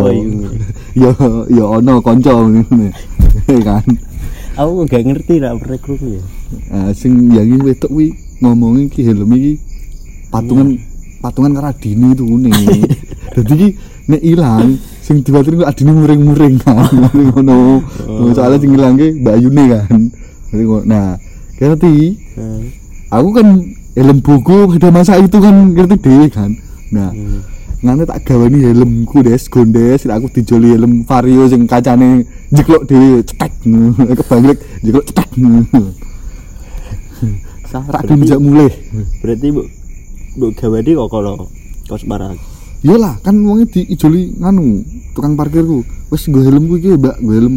ya 1.01 1.11
ya 1.51 1.63
ono 1.67 1.99
kanca 1.99 2.31
ngene. 2.31 2.89
Kan? 3.67 3.83
Aku 4.55 4.87
gak 4.87 5.03
ngerti 5.03 5.43
lah 5.43 5.59
rekrut 5.59 5.99
ya. 5.99 6.23
Nah, 6.71 6.95
sing 6.95 7.27
yang 7.35 7.51
ini 7.51 7.59
wedok 7.59 7.91
kuwi 7.91 8.15
ngomongin 8.39 8.87
ki 8.87 9.03
helm 9.03 9.27
iki 9.35 9.59
patungan 10.31 10.79
patungan 11.19 11.51
karo 11.59 11.67
adine 11.75 12.15
itu 12.15 12.23
ngene. 12.23 12.87
Dadi 13.35 13.53
ki 13.59 13.69
nek 14.07 14.21
ilang 14.23 14.79
sing 15.03 15.19
diwatiri 15.19 15.59
kok 15.59 15.67
adine 15.67 15.91
muring-muring 15.91 16.55
kan. 16.63 16.87
ngono. 17.11 17.83
Soalnya 18.31 18.55
sing 18.63 18.71
ilangke 18.71 19.19
Mbak 19.19 19.35
Ayune 19.35 19.63
kan. 19.67 20.01
Nah, 20.85 21.17
ngerti 21.57 22.19
Nah, 22.35 22.59
aku 23.15 23.27
kan 23.31 23.47
helm 23.95 24.17
buku 24.19 24.75
pada 24.75 24.91
masa 24.91 25.15
itu 25.17 25.37
kan 25.39 25.71
ngerti 25.71 25.95
dhewe 26.03 26.27
kan. 26.27 26.51
Nah, 26.91 27.09
hmm. 27.15 27.55
ngene 27.85 28.03
tak 28.09 28.25
gawani 28.25 28.65
helmku 28.65 29.21
des 29.21 29.45
gondes 29.45 30.09
aku 30.09 30.25
dijoli 30.33 30.73
helm 30.73 31.05
vario 31.05 31.45
sing 31.45 31.69
kacane 31.69 32.25
jeklok 32.49 32.89
dhewe 32.89 33.21
cetek 33.21 33.53
kebalik 34.19 34.57
jeklok 34.81 35.05
cetek 35.05 35.29
tak 37.93 38.01
dijak 38.09 38.41
mulai 38.41 38.73
berarti 39.21 39.47
bu 39.53 39.61
bu 40.39 40.45
gawadi 40.57 40.97
kok 40.97 41.09
kalau 41.13 41.35
kos 41.85 42.05
barang 42.09 42.37
Iyalah, 42.85 43.17
kan 43.25 43.33
wongnya 43.41 43.65
diijoli 43.65 44.37
nganu 44.37 44.85
tukang 45.17 45.33
parkirku. 45.33 45.81
Wes 46.13 46.29
gue 46.29 46.37
helmku 46.37 46.77
iki, 46.77 46.93
Mbak, 46.93 47.17
gue 47.17 47.33
helm. 47.33 47.55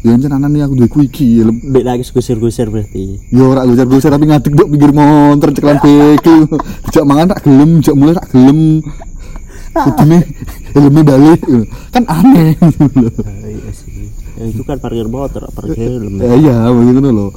Ya 0.00 0.16
encen 0.16 0.32
anane 0.32 0.64
aku 0.64 0.80
duwe 0.80 0.88
ku 0.88 0.98
iki 1.04 1.44
helm. 1.44 1.60
Bek 1.60 1.84
lagi 1.84 2.08
gusir-gusir 2.08 2.72
berarti 2.72 3.20
Ya 3.28 3.44
ora 3.44 3.68
gocer-gocer 3.68 4.08
tapi 4.08 4.24
ngadeg 4.32 4.56
dok 4.56 4.68
pinggir 4.72 4.92
montor 4.96 5.52
ceklan 5.52 5.76
bekel. 5.84 6.48
Dijak 6.88 7.04
mangan 7.04 7.36
tak 7.36 7.44
gelem, 7.44 7.70
dijak 7.84 7.96
mulai 8.00 8.16
tak 8.16 8.26
gelem. 8.32 8.80
Kudune 9.70 10.18
helmnya 10.72 11.02
balik. 11.04 11.40
Kan 11.92 12.04
aneh. 12.08 12.56
Ah, 12.56 13.44
iya 13.44 13.70
sih 13.76 14.08
ya, 14.40 14.44
itu 14.48 14.62
kan 14.64 14.80
parkir 14.80 15.04
motor 15.04 15.44
parkir 15.52 15.76
helm 15.76 16.16
Ya 16.16 16.32
iya, 16.32 16.56
begitu 16.72 17.12
loh. 17.12 17.30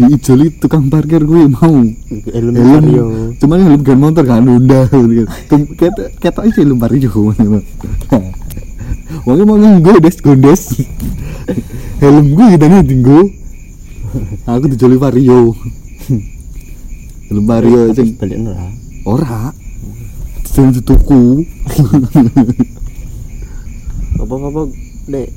Diijoli 0.00 0.56
tukang 0.56 0.88
parkir 0.88 1.20
gue 1.20 1.52
mau. 1.52 1.84
helm 2.32 2.54
vario 2.56 3.36
cuman 3.36 3.58
helm 3.60 3.80
gan 3.84 3.98
motor 4.00 4.24
kan 4.24 4.48
Honda 4.48 4.88
gitu 4.88 5.28
kita 5.76 6.02
kita 6.16 6.40
aja 6.40 6.60
helm 6.64 6.80
vario 6.80 7.12
Wongnya 9.26 9.44
mau 9.44 9.58
nganggo 9.58 9.98
des. 9.98 10.16
Gondes 10.22 10.62
helm 12.00 12.32
gue 12.32 12.46
kita 12.56 12.66
nih 12.70 12.80
tinggo 12.86 13.20
aku 14.48 14.66
dijoli 14.72 14.96
vario. 14.96 15.52
Helm 17.28 17.44
vario 17.46 17.90
sing 17.94 18.16
balik 18.16 18.38
nora? 18.40 18.68
Ora. 19.06 19.52
Sing 20.46 20.74
dituku 20.74 21.46
apa 24.20 24.34
apa 24.36 24.62
dek 25.08 25.28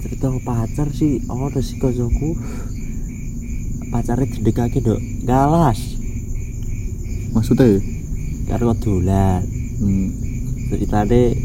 cerita 0.00 0.30
pacar 0.46 0.88
sih 0.94 1.20
oh 1.28 1.48
ada 1.48 1.60
si 1.60 1.76
kozoku. 1.80 2.36
Pacarnya 3.92 4.26
didekake 4.28 4.82
dok. 4.82 5.00
Galas 5.24 5.78
maksudnya? 7.36 7.80
Karo 8.48 8.72
dolan. 8.76 9.44
Hmm. 9.76 10.08
ceritane 10.66 11.36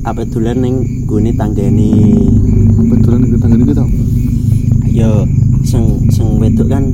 apa 0.00 0.24
dolan 0.24 0.64
ning 0.64 0.76
gone 1.04 1.30
tanggane. 1.36 1.92
Apa 2.80 2.94
tuh 3.04 3.16
nih 3.20 3.28
kita 3.36 3.46
gini 3.52 3.64
kita 3.68 3.84
ya 4.90 5.10
sing 5.62 6.08
sing 6.10 6.40
wedok 6.40 6.66
kan 6.72 6.84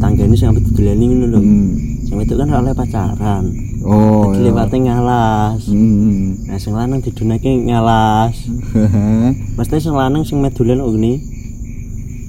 tanggane 0.00 0.34
sing 0.34 0.52
ambek 0.52 0.64
dolani 0.72 1.04
ngono 1.06 1.26
lho. 1.28 1.40
Hmm. 1.40 1.68
sing 2.08 2.14
wedok 2.16 2.36
kan 2.40 2.48
oleh 2.56 2.72
pacaran. 2.72 3.44
Oh 3.84 4.32
Dadi 4.32 4.48
ya 4.48 4.52
lewate 4.52 4.76
ngalas. 4.80 5.60
Hmm. 5.68 6.40
nah 6.48 6.56
sing 6.56 6.72
lanang 6.72 7.04
didunake 7.04 7.52
ngalas. 7.68 8.36
Mesti 9.60 9.76
sing 9.76 9.94
lanang 9.94 10.24
sing 10.24 10.40
medolan 10.40 10.80
kok 10.80 10.92
ngene 10.96 11.12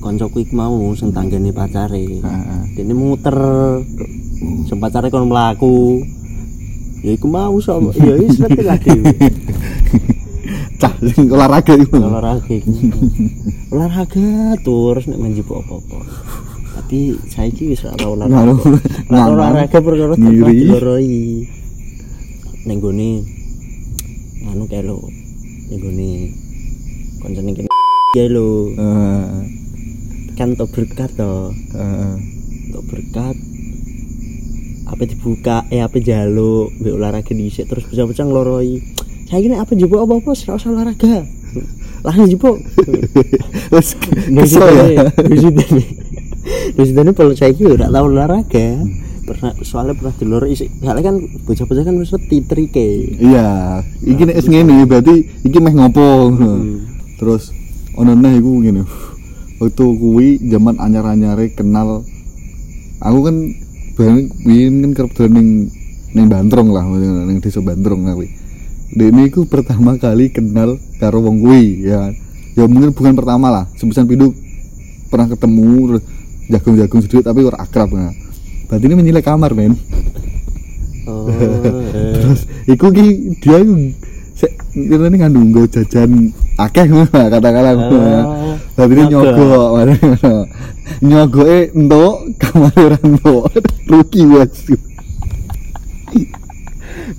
kancaku 0.04 0.46
iku 0.46 0.54
mau 0.54 0.94
sing 1.00 1.16
tanggane 1.16 1.56
pacare. 1.56 2.22
Dene 2.76 2.94
muter. 2.94 3.38
Sing 4.68 4.78
pacare 4.84 5.08
kon 5.08 5.32
mlaku. 5.32 6.04
Ya 7.02 7.16
iku 7.16 7.30
mau 7.30 7.56
sama 7.62 7.94
ya 7.96 8.18
wis 8.18 8.42
lagi 8.42 8.90
cah 10.80 10.94
olahraga 11.36 11.74
itu. 11.80 11.96
Olahraga 11.96 12.56
olahraga 13.74 14.28
terus 14.60 15.04
nek 15.08 15.20
main 15.20 15.34
jipo 15.36 15.60
apa-apa. 15.64 16.00
Tapi 16.76 17.16
saiki 17.32 17.72
wis 17.72 17.88
ora 17.88 17.96
tau 17.96 18.20
olahraga. 18.20 18.56
Olahraga 19.10 19.78
perkara 19.80 20.16
tanpa 20.20 20.52
diloroi 20.52 21.48
ning 22.66 22.78
gone 22.82 23.12
anu 24.52 24.64
kae 24.68 24.84
lho. 24.84 25.00
Ning 25.72 25.80
gone 25.80 26.10
koncone 27.24 27.52
kene 27.56 27.70
lho. 28.36 28.50
Heeh. 28.76 29.44
kan 30.36 30.52
untuk 30.52 30.68
berkat 30.76 31.16
toh 31.16 31.56
Heeh. 31.72 32.14
berkat. 32.92 33.36
Apa 34.86 35.02
dibuka 35.10 35.66
eh 35.74 35.82
apa 35.82 35.98
jaluk 35.98 36.70
mbek 36.78 36.94
olahraga 36.94 37.34
dhisik 37.34 37.66
terus 37.66 37.90
bisa-bisa 37.90 38.22
ngloroi 38.22 38.84
saya 39.26 39.42
ini 39.42 39.56
apa 39.58 39.74
jebuk 39.74 40.00
apa 40.02 40.14
apa 40.22 40.32
serah 40.38 40.58
usah 40.58 40.70
olahraga 40.70 41.26
lah 42.06 42.16
jebuk 42.30 42.62
Wes 43.74 43.98
kesel 44.30 44.70
ya. 44.94 45.10
Terus 46.78 46.90
ini 46.94 47.12
kalau 47.18 47.34
saya 47.34 47.50
kira 47.58 47.74
udah 47.74 47.90
tahu 47.90 48.06
olahraga 48.14 48.68
pernah 49.26 49.52
soalnya 49.66 49.98
pernah 49.98 50.14
diloroi 50.22 50.54
sih 50.54 50.70
soalnya 50.78 51.10
kan 51.10 51.18
bocah-bocah 51.50 51.82
kan 51.82 51.96
mesti 51.98 52.18
titrike 52.30 53.18
Iya, 53.18 53.82
iki 54.06 54.22
nek 54.22 54.38
wis 54.38 54.46
ngene 54.46 54.86
berarti 54.86 55.16
iki 55.42 55.58
meh 55.58 55.74
ngopo. 55.74 56.30
Terus 57.18 57.50
ono 57.98 58.14
neh 58.14 58.38
iku 58.38 58.62
ngene. 58.62 58.86
Waktu 59.58 59.86
kuwi 59.98 60.46
zaman 60.46 60.78
anyar-anyare 60.78 61.58
kenal 61.58 62.06
aku 63.02 63.20
kan 63.26 63.36
bareng 63.98 64.30
wingi 64.46 64.86
kan 64.86 64.92
kerep 64.94 65.12
dolan 65.18 65.32
ning 65.34 65.50
ning 66.14 66.26
Bantrong 66.30 66.70
lah, 66.70 66.86
ning 66.86 67.42
desa 67.42 67.66
Bantrong 67.66 68.06
kuwi. 68.06 68.30
Dene 68.96 69.28
iku 69.28 69.44
pertama 69.44 70.00
kali 70.00 70.32
kenal 70.32 70.80
karo 71.04 71.20
wong 71.20 71.44
kuwi 71.44 71.84
ya. 71.84 72.16
Ya 72.56 72.64
mungkin 72.64 72.96
bukan 72.96 73.12
pertama 73.12 73.52
lah, 73.52 73.68
sebutan 73.76 74.08
pindu 74.08 74.32
pernah 75.12 75.28
ketemu 75.28 75.68
terus 75.92 76.04
jagung-jagung 76.48 77.02
sedikit 77.04 77.28
tapi 77.28 77.44
ora 77.44 77.60
akrab 77.60 77.92
nah. 77.92 78.16
Berarti 78.72 78.86
ini 78.88 78.96
menyilek 78.96 79.28
kamar 79.28 79.52
men. 79.52 79.76
oh 81.06 81.30
eh. 81.30 82.18
terus 82.18 82.50
iku 82.66 82.90
ki 82.90 83.38
dia 83.38 83.62
iku 83.62 83.76
sik 84.34 84.52
ini 84.74 85.16
ngandung 85.22 85.54
nggo 85.54 85.70
jajan 85.70 86.34
akeh 86.56 86.88
katakanlah 87.36 87.76
ngono 87.76 88.00
ya. 88.00 88.22
Oh, 88.24 88.56
Tapi 88.80 88.92
ini 88.96 89.04
nyogok. 89.12 89.76
nyogoke 91.12 91.60
entuk 91.76 92.16
kamar 92.40 92.74
ora 92.80 92.98
entuk. 93.04 93.44
Rugi 93.92 94.24
wes. 94.24 94.56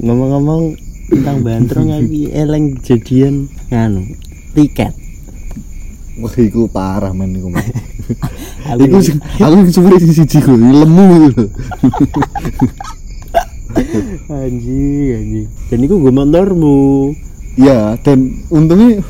ngomong-ngomong 0.01 0.86
tentang 1.07 1.37
bantrong 1.47 1.89
lagi 1.91 2.31
eleng 2.31 2.79
jadian 2.83 3.51
nganu 3.71 4.03
tiket 4.55 4.93
Wah, 6.17 6.33
iku 6.33 6.65
parah 6.65 7.13
men 7.13 7.37
iku. 7.37 7.53
men. 7.53 7.61
Iku 8.89 8.97
aku 9.37 9.69
sumber 9.69 10.01
sing 10.01 10.17
siji 10.17 10.41
lho, 10.41 10.57
lemu 10.57 11.29
iku 11.29 11.45
anjing 14.33 15.13
anjing 15.13 15.47
dan 15.69 15.79
itu 15.85 15.95
gue 16.01 16.13
motormu 16.15 17.13
Iya, 17.57 17.97
dan 18.05 18.37
untungnya 18.53 19.01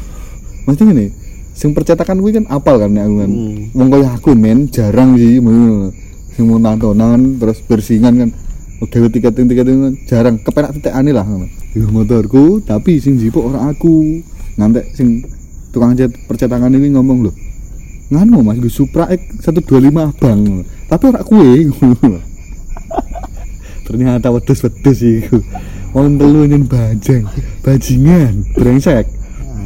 mesti 0.70 0.86
ngene. 0.86 1.10
Sing 1.50 1.74
percetakan 1.74 2.22
kuwi 2.22 2.30
kan 2.38 2.46
apal 2.46 2.78
kan 2.78 2.94
aku 2.94 3.26
kan. 3.26 3.30
Hmm. 3.34 3.74
Wong 3.74 3.90
aku 4.06 4.38
men 4.38 4.70
jarang 4.70 5.18
sih 5.18 5.42
ngono. 5.42 5.90
Sing 6.30 6.46
mau 6.46 6.62
nontonan 6.62 7.42
terus 7.42 7.58
bersingan 7.66 8.14
kan. 8.22 8.30
Oke, 8.76 9.00
tiket-tiket 9.08 9.64
kan 9.64 9.92
jarang 10.04 10.36
kepenak 10.40 10.76
titikane 10.76 11.10
lah. 11.16 11.24
Iku 11.72 11.88
motorku, 11.88 12.60
tapi 12.60 13.00
sing 13.00 13.16
jipuk 13.16 13.48
ora 13.48 13.72
aku. 13.72 14.20
Ngantek 14.60 14.92
sing 14.92 15.24
tukang 15.72 15.96
cat 15.96 16.12
percetakan 16.28 16.76
ini 16.76 16.92
ngomong 16.92 17.24
lho. 17.24 17.32
Nganu 18.12 18.44
Mas, 18.44 18.60
gue 18.60 18.70
Supra 18.70 19.08
X 19.10 19.42
125 19.42 19.90
Abang. 19.96 20.62
Tapi 20.86 21.04
ora 21.08 21.20
kuwe 21.24 21.66
ngono. 21.72 22.20
Ternyata 23.88 24.28
wedhus-wedhus 24.28 25.00
iku. 25.02 25.38
Wong 25.96 26.20
telu 26.20 26.44
nyen 26.44 26.68
bajeng, 26.68 27.24
bajingan, 27.64 28.44
brengsek. 28.52 29.16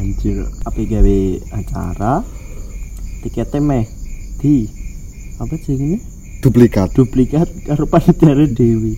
anjir 0.01 0.43
apa 0.65 0.81
gawe 0.81 1.19
acara 1.53 2.13
tiketnya 3.21 3.59
meh 3.61 3.85
di 4.41 4.65
apa 5.37 5.55
sih 5.61 5.77
ini 5.77 5.97
Duplikat. 6.41 6.97
duplikat 6.97 7.47
karo 7.69 7.85
panitia 7.85 8.33
dewi. 8.33 8.97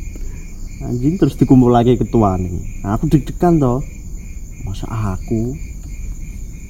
Anjing 0.84 1.16
terus 1.16 1.40
dikumpul 1.40 1.72
lagi 1.72 1.96
ketua 1.96 2.36
nih 2.36 2.84
nah, 2.84 3.00
aku 3.00 3.08
deg-degan 3.08 3.60
toh. 3.60 3.80
Masa 4.64 4.88
aku? 4.88 5.56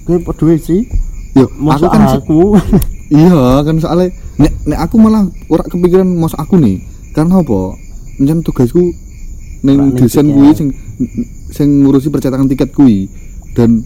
Gue 0.05 0.17
peduli 0.21 0.57
sih 0.57 0.85
Yo, 1.33 1.49
masa 1.57 1.89
aku 1.89 1.93
kan 1.93 2.01
aku? 2.17 2.39
Iya 3.13 3.61
kan 3.61 3.77
soalnya 3.77 4.09
nek 4.41 4.53
nek 4.65 4.79
aku 4.89 4.95
malah 4.97 5.29
ora 5.45 5.61
kepikiran 5.69 6.07
masa 6.17 6.41
aku 6.41 6.57
nih. 6.57 6.81
Karena 7.13 7.45
apa? 7.45 7.77
Encen 8.17 8.41
tugasku 8.41 8.89
neng 9.61 9.77
ning 9.77 9.89
desain 9.93 10.33
kuwi 10.33 10.49
sing 10.57 10.69
sing 11.53 11.85
ngurusi 11.85 12.09
percetakan 12.09 12.49
tiket 12.49 12.73
kuwi. 12.73 13.05
Dan 13.53 13.85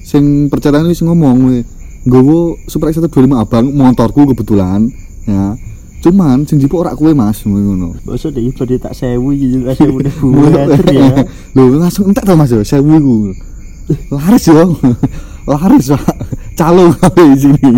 sing 0.00 0.48
percetakan 0.48 0.88
wis 0.88 1.04
ngomong 1.04 1.36
we, 1.44 1.56
nggowo 2.08 2.56
Super 2.64 2.88
Exeter 2.88 3.12
25 3.12 3.36
abang 3.36 3.68
motorku 3.68 4.24
kebetulan 4.32 4.88
ya 5.28 5.52
cuman 5.98 6.46
sing 6.46 6.62
jipuk 6.62 6.86
ora 6.86 6.94
kowe 6.94 7.10
Mas 7.10 7.42
ngono 7.42 7.98
Bosok 8.06 8.38
deh 8.38 8.46
ibadah 8.46 8.78
tak 8.78 8.94
sewu 8.94 9.34
gitu, 9.34 9.66
tak 9.66 9.82
sewu 9.82 9.98
deh 9.98 10.14
buat 10.22 10.86
ya. 10.94 11.26
Lho 11.58 11.74
langsung 11.74 12.06
entek 12.14 12.22
to 12.22 12.38
Mas 12.38 12.54
yo, 12.54 12.62
sewu 12.62 12.92
iku. 12.96 13.16
Laris 14.14 14.46
yo. 14.46 14.78
Laris 15.48 15.90
Pak. 15.90 16.06
Calo 16.54 16.92
di 16.92 17.36
sini. 17.40 17.72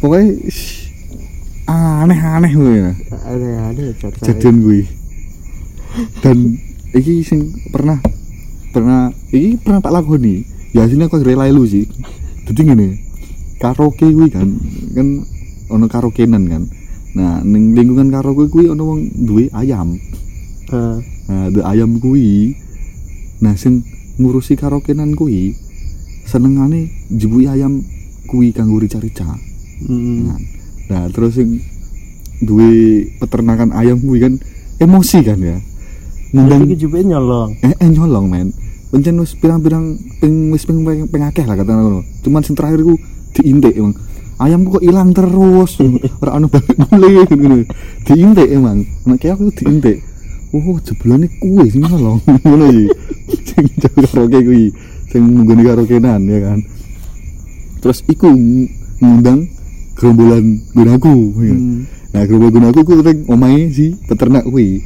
Pokoknya 0.00 0.34
aneh-aneh. 1.70 2.52
Ada 3.22 3.48
ada 3.70 3.84
cara. 4.02 4.14
Kejadian 4.18 4.54
kuwi. 4.64 4.80
Dan 6.24 6.58
iki 6.90 7.22
sing 7.22 7.54
pernah 7.70 8.02
pernah 8.72 9.14
iki 9.30 9.60
pernah 9.62 9.78
tak 9.78 9.94
lakoni. 9.94 10.42
Ya 10.74 10.88
sini 10.90 11.06
aku 11.06 11.22
rela 11.22 11.46
lu 11.52 11.68
sih. 11.68 11.86
Dadi 12.48 12.60
ngene. 12.66 12.88
Karaoke 13.62 14.10
kuwi 14.10 14.32
kan 14.32 14.48
kan 14.96 15.22
ono 15.70 15.86
karaokenan 15.86 16.50
kan. 16.50 16.62
Nah, 17.14 17.38
ning 17.46 17.78
lingkungan 17.78 18.10
karaoke 18.10 18.50
kuwi 18.50 18.66
ono 18.74 18.82
wong 18.90 19.00
duwe 19.14 19.46
ayam. 19.54 19.94
Heeh. 20.70 20.96
Nah, 21.30 21.42
ada 21.48 21.60
ayam 21.70 22.02
kuwi. 22.02 22.58
Nah, 23.38 23.54
sing 23.54 23.86
ngurusi 24.18 24.58
karaokenan 24.58 25.14
kuwi 25.14 25.54
senengane 26.26 26.90
jebuki 27.10 27.46
ayam 27.46 27.86
kuwi 28.26 28.50
kanggo 28.50 28.82
rica-rica. 28.82 29.30
Hmm. 29.86 30.26
Nah, 30.26 30.38
nah, 30.90 31.04
terus 31.14 31.38
sing 31.38 31.62
duwe 32.42 33.06
peternakan 33.22 33.70
ayam 33.78 34.02
kuwi 34.02 34.18
kan 34.18 34.34
emosi 34.82 35.18
kan 35.22 35.38
ya. 35.38 35.58
Ngundang 36.34 36.66
Tapi 36.66 36.74
juga 36.74 36.98
nyolong. 36.98 37.50
eh, 37.62 37.74
eh 37.78 37.88
nyolong 37.94 38.26
men. 38.26 38.50
Pancen 38.90 39.18
wis 39.22 39.38
pirang-pirang 39.38 39.98
ping 40.18 40.50
wis 40.50 40.66
ping 40.66 40.82
ping, 40.82 41.06
ping 41.06 41.22
akeh 41.22 41.46
lah 41.46 41.54
kata 41.54 41.78
ngono. 41.78 42.02
Cuman 42.26 42.42
sing 42.42 42.58
terakhir 42.58 42.82
ku 42.82 42.98
diintik 43.38 43.74
emang. 43.78 43.94
Ayamku 44.42 44.78
kok 44.78 44.84
hilang 44.84 45.14
terus. 45.14 45.78
Ora 46.18 46.38
ono 46.38 46.50
balik 46.50 46.74
mulai 46.90 47.22
ngono. 47.30 47.56
Diintik 48.02 48.48
emang. 48.50 48.82
Nek 49.06 49.16
kayak 49.22 49.38
aku 49.38 49.54
diintik. 49.54 50.02
Oh, 50.54 50.78
jeblane 50.82 51.26
kuwe 51.42 51.66
sing 51.70 51.82
nyolong. 51.82 52.18
Ngono 52.46 52.64
iki. 52.70 52.86
Sing 53.46 53.64
jago 53.78 54.00
karaoke 54.06 54.38
kuwi. 54.42 54.64
Sing 55.10 55.22
nggone 55.22 55.62
karaokenan 55.62 56.20
ya 56.26 56.38
kan. 56.42 56.58
Terus 57.78 58.02
iku 58.06 58.30
ng- 58.30 58.70
ngundang 59.02 59.40
gerombolan 59.94 60.62
gunaku. 60.74 61.14
ya. 61.38 61.54
Hmm. 61.54 61.78
Nah, 62.14 62.22
gerombolan 62.26 62.54
gunaku 62.54 62.80
ku 62.82 62.92
ring 63.02 63.20
omahe 63.26 63.70
si 63.70 63.94
peternak 64.06 64.46
kuwi. 64.46 64.82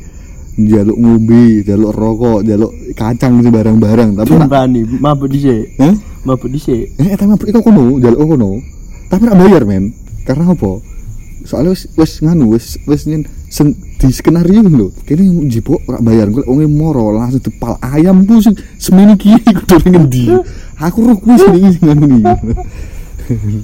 Jaluk 0.58 0.98
ngombe, 0.98 1.62
jaluk 1.62 1.94
rokok, 1.94 2.42
jaluk 2.42 2.74
kacang 2.98 3.38
sih 3.38 3.46
barang-barang, 3.46 4.18
tapi 4.18 4.34
ora- 4.34 4.66
nih, 4.66 4.82
mabuk 4.98 5.30
dhisik. 5.30 5.70
Hah? 5.78 5.94
Mabuk 6.26 6.50
dhisik. 6.50 6.98
Eh, 6.98 7.14
tapi 7.14 7.30
mabuk 7.30 7.46
iku 7.46 7.62
kono, 7.62 8.02
jaluk 8.02 8.26
kono. 8.26 8.58
Tapi 9.08 9.22
ora 9.24 9.36
bayar, 9.36 9.62
men. 9.64 9.92
Karena 10.28 10.52
apa? 10.52 10.80
Soalnya 11.48 11.72
wis 11.72 11.88
wis 11.96 12.12
nganu, 12.20 12.52
wis 12.52 12.76
wis 12.84 13.08
nyen 13.08 13.24
seng, 13.48 13.72
di 13.72 14.12
skenario 14.12 14.60
lho. 14.60 14.92
Kene 15.08 15.48
jipok 15.48 15.80
ora 15.88 15.98
bayar, 16.04 16.28
kok 16.28 16.44
wonge 16.44 16.68
moro 16.68 17.16
langsung 17.16 17.40
depal 17.40 17.80
ayam 17.80 18.28
ku 18.28 18.36
semene 18.76 19.16
iki 19.16 19.32
kudu 19.64 19.76
ning 19.88 19.92
ngendi. 19.96 20.24
Aku 20.76 21.08
roh 21.08 21.16
kuwi 21.16 21.36
sing 21.40 21.82
nganu 21.84 22.06
iki. 22.20 22.22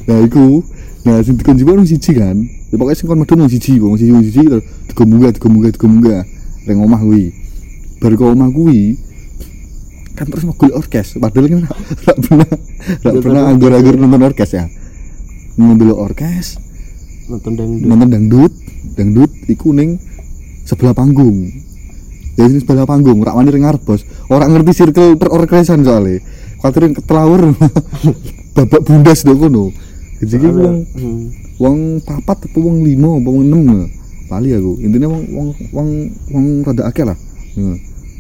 Nah, 0.05 0.21
iku 0.21 0.61
Nah, 1.05 1.21
sing 1.21 1.37
dikon 1.37 1.61
jipok 1.61 1.77
nang 1.77 1.89
siji 1.89 2.17
kan. 2.17 2.37
Ya 2.73 2.81
pokoke 2.81 2.97
sing 2.97 3.05
kon 3.05 3.21
medun 3.21 3.45
nang 3.45 3.53
siji, 3.53 3.77
wong 3.77 4.01
siji 4.01 4.13
wong 4.13 4.25
siji 4.25 4.41
terus 4.41 4.65
digo 4.89 5.05
munggah, 5.05 5.31
digo 5.37 5.49
munggah, 5.53 5.71
digo 5.77 5.85
munggah. 5.85 6.23
Ring 6.65 6.81
omah 6.81 7.01
kuwi. 7.05 7.25
Baru 8.01 8.15
ke 8.17 8.25
omah 8.25 8.49
kuwi, 8.49 8.97
kan 10.15 10.31
terus 10.31 10.47
mau 10.47 10.55
orkes 10.55 11.19
padahal 11.19 11.47
kan 11.51 11.61
rak 11.67 11.79
rak 12.07 12.17
pernah 12.23 12.49
rak 13.03 13.15
pernah 13.19 13.43
anggur-anggur 13.51 13.95
nonton 13.99 14.23
orkes 14.23 14.51
ya 14.55 14.65
ngambil 15.57 15.95
orkes. 15.95 16.59
Nonton 17.31 17.53
dangdut. 17.57 17.87
nonton 17.89 18.09
dangdut. 18.11 18.53
Dangdut 18.95 19.31
iku 19.49 19.73
ning 19.73 19.99
sebelah 20.69 20.95
panggung. 20.95 21.49
Jadi 22.35 22.51
sini 22.51 22.61
sebelah 22.63 22.87
panggung 22.87 23.23
rak 23.23 23.35
wani 23.35 23.51
ring 23.55 23.65
bos. 23.87 24.03
Orang 24.27 24.55
ngerti 24.55 24.85
circle 24.85 25.15
perorkesan 25.17 25.87
soalnya. 25.87 26.19
Kuatir 26.59 26.91
yang 26.91 26.95
ketelawur. 26.99 27.55
Babak 28.55 28.87
bundas 28.87 29.27
dong 29.27 29.39
kono 29.43 29.75
jadi 30.25 30.47
wong 30.49 30.77
Hmm. 30.95 31.25
wong 31.59 31.79
papat 32.01 32.49
apa 32.49 32.59
wong 32.59 32.87
lima 32.87 33.19
apa 33.19 33.29
wong 33.29 33.45
enam 33.51 33.91
pali 34.31 34.55
aku. 34.57 34.73
Intinya 34.81 35.11
wong 35.11 35.25
wong 35.35 35.49
wong 35.75 35.89
wong 36.33 36.47
rada 36.65 36.89
akeh 36.89 37.05
lah. 37.05 37.19
Ya. 37.55 37.75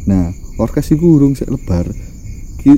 nah 0.04 0.24
orkes 0.60 0.92
iku 0.92 1.18
urung 1.18 1.32
sik 1.38 1.50
lebar. 1.50 1.88
Ki, 2.60 2.76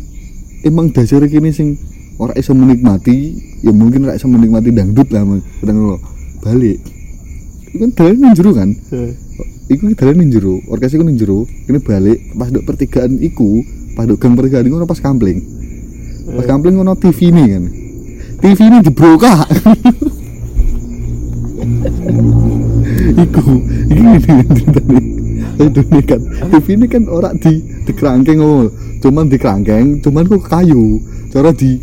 emang 0.64 0.94
dasar 0.94 1.24
kini 1.26 1.52
sing 1.52 1.76
ora 2.16 2.32
iso 2.36 2.56
menikmati 2.56 3.36
ya 3.60 3.72
mungkin 3.72 4.08
ora 4.08 4.16
iso 4.16 4.28
menikmati 4.28 4.72
dangdut 4.72 5.08
lah 5.12 5.22
kadang 5.60 5.78
lo 5.84 5.96
balik 6.40 6.80
itu 7.76 7.84
kan 7.84 7.92
dalan 7.92 8.16
ning 8.16 8.32
jero 8.32 8.50
kan? 8.56 8.70
Eh, 8.72 9.12
iku 9.68 9.92
dalan 9.92 10.16
ning 10.16 10.30
jero 10.32 10.56
orkes 10.72 10.96
iku 10.96 11.04
ning 11.04 11.20
jero 11.20 11.44
kene 11.68 11.76
balik 11.84 12.18
pas 12.32 12.48
dok 12.48 12.64
pertigaan 12.64 13.20
iku 13.20 13.60
pas 13.92 14.08
dok 14.08 14.16
gang 14.16 14.32
pertigaan 14.32 14.64
iku 14.64 14.88
pas 14.88 14.96
kampling. 14.96 15.44
Pas 16.26 16.48
kampling 16.48 16.80
ono 16.80 16.96
TV 16.96 17.28
ini 17.28 17.44
kan? 17.52 17.64
TV 18.40 18.58
ini 18.64 18.78
dibrokak 18.80 19.44
iku 23.28 23.44
iki 23.92 24.00
ngene 24.00 24.44
ceritane. 24.56 25.00
Itu 25.56 25.80
nih 25.84 26.04
kan 26.08 26.20
TV 26.48 26.66
ini 26.80 26.86
kan 26.88 27.02
ora 27.12 27.30
di 27.36 27.60
di 27.84 27.92
kerangkeng 27.92 28.40
ngono 28.40 28.72
cuman 29.04 29.28
di 29.28 29.36
kerangkeng 29.36 30.00
cuman 30.00 30.24
kok 30.24 30.48
kayu. 30.48 30.96
Cara 31.28 31.52
di 31.52 31.76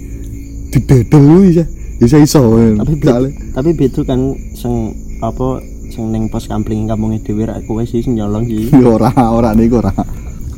di 0.73 0.81
dedel 0.81 1.21
kuwi 1.21 1.61
ya 1.61 1.65
bisa 2.01 2.17
iso 2.17 2.57
kan. 2.57 2.81
Tapi 2.81 2.93
bet, 2.97 3.13
Soalnya- 3.13 3.37
tapi 3.53 3.69
betul 3.77 4.03
kan 4.09 4.33
sing 4.57 4.97
apa 5.21 5.61
sing 5.93 6.09
ning 6.09 6.25
pos 6.27 6.49
kampling 6.49 6.89
kampungnya 6.89 7.21
dhewe 7.21 7.45
rak 7.45 7.61
kowe 7.69 7.85
sih 7.85 8.01
sing 8.01 8.17
nyolong 8.17 8.49
sih. 8.49 8.73
ya 8.81 8.89
ora 8.89 9.13
ora 9.29 9.53
niku 9.53 9.77
ora. 9.77 9.93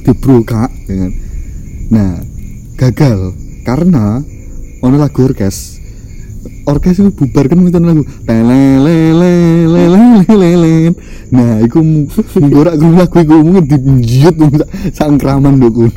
Dibrokak 0.07 0.71
ya 0.87 0.95
kan. 1.05 1.11
Nah 1.91 2.23
gagal 2.79 3.35
karena 3.67 4.23
ono 4.79 4.95
lagu 4.95 5.27
orkes. 5.27 5.83
Orkes 6.65 6.97
itu 6.97 7.13
bubar 7.13 7.45
kan 7.45 7.61
minta 7.61 7.77
lagu 7.77 8.01
lelelelelelelelelen 8.25 10.97
nah 11.29 11.61
iku 11.61 11.81
ngorak 12.37 12.77
gue 12.77 12.89
lagu 12.93 13.17
iku 13.21 13.33
mungkin 13.41 13.65
dijiut 13.65 14.35
sangkraman 14.93 15.57
do 15.57 15.89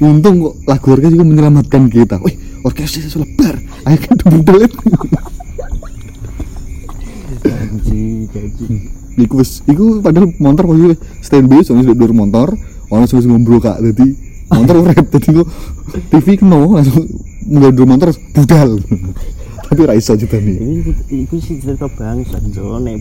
untung 0.00 0.34
kok 0.44 0.54
lagu 0.64 0.86
orkes 0.96 1.12
itu 1.12 1.24
menyelamatkan 1.24 1.92
kita. 1.92 2.16
Wih 2.24 2.36
orkes 2.62 2.98
itu 2.98 3.18
lebar 3.18 3.54
akhirnya 3.84 4.14
dibudel 4.18 4.66
Gaji, 7.42 8.04
gaji. 8.30 8.66
iku 9.18 9.42
wis 9.42 9.60
iku 9.66 9.98
padahal 9.98 10.30
motor 10.38 10.64
posisi 10.64 10.94
standby 11.20 11.60
soalnya 11.60 11.90
sudah 11.90 11.98
dur 11.98 12.12
motor 12.14 12.48
ono 12.88 13.04
sing 13.04 13.18
wis 13.18 13.26
ngombrok 13.26 13.66
dadi 13.82 14.14
motor 14.48 14.74
urip 14.80 15.06
dadi 15.12 15.28
kok 15.32 15.48
TV 16.08 16.26
keno 16.38 16.76
langsung 16.78 17.04
mulai 17.48 17.72
dur 17.74 17.88
motor 17.88 18.08
budal. 18.32 18.78
Tapi 19.72 19.88
ra 19.88 19.96
iso 19.96 20.12
nih 20.12 20.28
Ini 20.28 20.84
iku 21.24 21.40
sih 21.40 21.56
cerita 21.56 21.88
bangsat, 21.88 22.44
Cuk. 22.52 22.76
Nek 22.84 22.96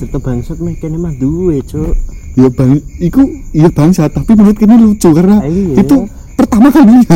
cerita 0.00 0.16
bangsat 0.16 0.56
meh 0.56 0.72
kene 0.80 0.96
mah 0.96 1.12
duwe, 1.12 1.60
Cuk. 1.60 1.92
ya 2.32 2.48
bang. 2.48 2.80
Iku 2.96 3.20
iya 3.52 3.68
bangsa 3.68 4.08
tapi 4.08 4.32
menurut 4.32 4.56
kini 4.56 4.80
lucu 4.80 5.12
karena 5.12 5.44
Iya. 5.44 5.84
itu 5.84 6.08
pertama 6.32 6.72
kalinya 6.72 7.04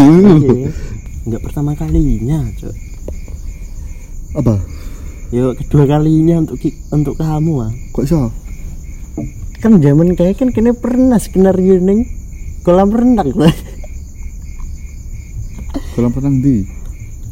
Enggak 1.23 1.43
pertama 1.43 1.73
kalinya, 1.73 2.43
Cuk. 2.57 2.75
apa 4.33 4.57
Yo 5.29 5.53
kedua 5.53 5.85
kalinya 5.87 6.41
untuk 6.41 6.57
ki- 6.57 6.89
untuk 6.89 7.17
kamu 7.17 7.53
ah. 7.61 7.73
kok 7.93 8.05
iso 8.05 8.33
Kan 9.61 9.79
zaman 9.79 10.13
kayak 10.13 10.37
kan 10.37 10.51
kene 10.51 10.73
pernah 10.73 11.17
skenario 11.17 11.79
ning 11.79 12.09
kolam 12.61 12.91
renang 12.91 13.31
lah. 13.33 13.53
kolam 15.93 16.11
renang 16.11 16.41
di 16.41 16.65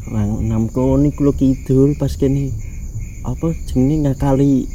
Orang 0.06 0.42
enam 0.42 0.62
koni 0.66 1.10
kulo 1.10 1.32
kidul 1.32 1.94
pas 1.94 2.12
kene 2.12 2.50
apa 3.22 3.52
jenenge 3.64 4.06
ngakali 4.06 4.66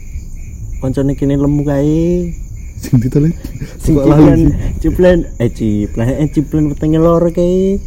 koncone 0.80 1.14
kene 1.14 1.36
lemu 1.36 1.62
kae. 1.62 2.30
sing 2.76 3.00
ditelit 3.00 3.34
Sing 3.78 3.96
ciplen 3.96 4.42
ciplen 4.80 5.20
eh 5.38 5.50
ciplen 5.50 6.08
eh 6.10 6.28
ciplen 6.28 6.64
wetenge 6.68 6.98
lor 6.98 7.26
kae 7.30 7.78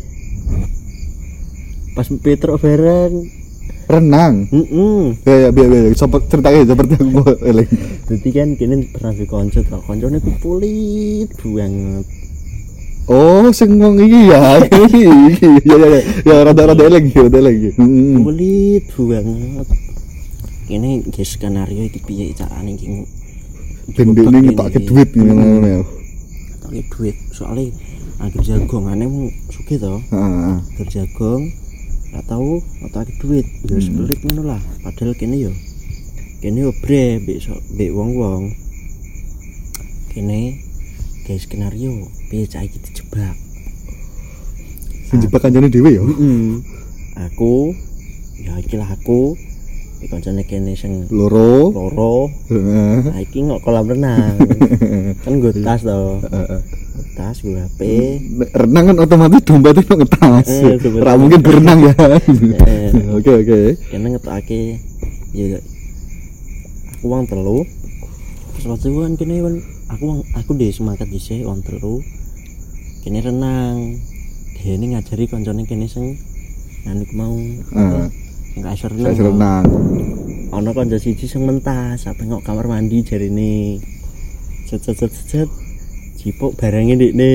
pas 1.99 2.07
Peter 2.23 2.55
O'Brien 2.55 3.27
renang? 3.91 4.47
Heeh 4.55 5.19
ya 5.27 5.35
ya 5.35 5.49
biar 5.51 5.67
biar 5.67 5.97
sopet 5.99 6.31
ceritanya 6.31 6.63
seperti 6.63 6.95
aku 6.95 7.35
eling. 7.43 7.69
Jadi 8.07 8.29
kan 8.31 8.49
kini 8.55 8.87
pernah 8.95 9.13
di 9.19 9.27
konco 9.27 9.59
tau 9.67 9.83
konco 9.83 10.07
ini 10.07 10.23
kupulit 10.23 11.31
banget. 11.43 12.07
Oh 13.11 13.51
sing 13.51 13.83
wong 13.83 13.99
iki 13.99 14.31
ya. 14.31 14.63
Iya, 14.71 14.87
iya, 14.95 15.13
iya. 15.43 15.51
Ya 15.67 15.75
ya 15.75 15.89
ya. 15.91 16.01
Ya 16.23 16.37
rada 16.47 16.63
rada 16.71 16.83
eling 16.87 17.11
ya 17.11 17.27
rada 17.27 17.39
eling 17.43 17.57
kupulit 17.75 18.85
banget. 18.95 19.67
Ini 20.71 20.91
di 21.03 21.23
skenario 21.27 21.83
iki 21.83 21.99
piye 22.07 22.31
carane 22.39 22.79
iki? 22.79 22.87
Ben 23.97 24.13
tak 24.55 24.71
kredit, 24.71 24.87
duit 24.87 25.11
ngono 25.19 25.67
ya. 25.67 25.81
Ngetokake 25.83 26.83
duit. 26.95 27.17
Soalnya 27.35 27.75
ah, 28.23 28.31
agar 28.31 28.45
jagongannya 28.47 29.11
wong 29.11 29.33
sugih 29.51 29.83
to 29.83 29.99
heeh. 30.13 30.61
Jagong 30.93 31.67
gak 32.14 32.25
tahu 32.27 32.61
ngetokke 32.83 33.12
duit. 33.21 33.47
Ya 33.68 33.77
wis 33.77 33.88
Hmm. 33.88 33.97
pelit 34.01 34.21
ngono 34.25 34.42
lah. 34.55 34.61
Padahal 34.83 35.12
kene 35.14 35.37
yo 35.38 35.53
kene 36.40 36.59
yo 36.64 36.71
bre 36.81 37.21
mbek 37.21 37.38
mbek 37.75 37.90
wong-wong. 37.92 38.42
Kene 40.09 40.59
kayak 41.29 41.44
skenario 41.44 42.09
piye 42.33 42.49
cah 42.49 42.64
iki 42.64 42.79
dijebak? 42.81 43.37
Sing 45.09 45.21
jebak 45.25 45.40
kancane 45.44 45.68
dhewe 45.68 45.90
ya? 45.97 46.05
Mm. 46.05 46.61
aku 47.18 47.73
ya 48.38 48.55
iki 48.61 48.77
lah 48.79 48.88
aku. 48.88 49.37
Iki 49.99 50.07
kancane 50.09 50.42
kene 50.47 50.73
sing 50.79 51.11
loro. 51.11 51.75
loro. 51.75 52.31
Nah 52.49 53.21
iki 53.21 53.44
ngok 53.44 53.61
kolam 53.64 53.88
renang. 53.88 54.37
Kan 55.25 55.42
gue 55.42 55.53
tas 55.61 55.83
to. 55.85 56.23
Heeh 56.25 56.61
tas 57.18 57.42
gue 57.42 57.59
HP 57.59 57.81
renang 58.54 58.94
kan 58.94 58.96
otomatis 59.02 59.42
dompetnya 59.42 59.83
nang 59.90 59.98
ngetas. 60.07 60.46
Eh, 60.70 61.16
mungkin 61.18 61.40
berenang 61.42 61.78
ya. 61.83 61.94
Eh. 62.62 62.94
Oke 63.18 63.42
oke. 63.42 63.61
kene 63.90 64.14
ngetokake 64.14 64.78
ya 65.35 65.59
aku 66.94 67.04
uang 67.11 67.26
telu. 67.26 67.66
Terus 68.54 68.66
waktu 68.70 68.87
itu 68.94 68.98
kan 69.02 69.12
kene 69.18 69.35
kan 69.42 69.54
aku 69.90 70.02
uang 70.07 70.20
aku 70.38 70.50
deh 70.54 70.70
semangat 70.70 71.11
dhisik 71.11 71.42
uang 71.42 71.66
telu. 71.66 71.98
Kene 73.02 73.18
renang. 73.18 73.98
Dia 74.54 74.78
ini 74.78 74.94
ngajari 74.94 75.26
koncone 75.26 75.66
kene 75.66 75.90
sing 75.90 76.14
anu 76.87 77.02
iku 77.02 77.14
mau. 77.18 77.35
Apa? 77.74 78.07
Sing 78.54 78.62
iso 78.62 78.87
renang. 78.94 79.14
Renang. 79.18 79.66
ana 80.48 80.72
kanca 80.72 80.96
siji 80.96 81.28
sing 81.28 81.44
mentas 81.44 82.09
apa 82.09 82.24
ngok 82.24 82.40
kamar 82.40 82.64
mandi 82.72 83.04
jarine 83.04 83.76
cet 84.64 84.81
cet 84.81 84.96
cet 85.04 85.12
cet 85.28 85.50
cipok 86.18 86.59
barangnya 86.59 86.98
ndekne 86.98 87.31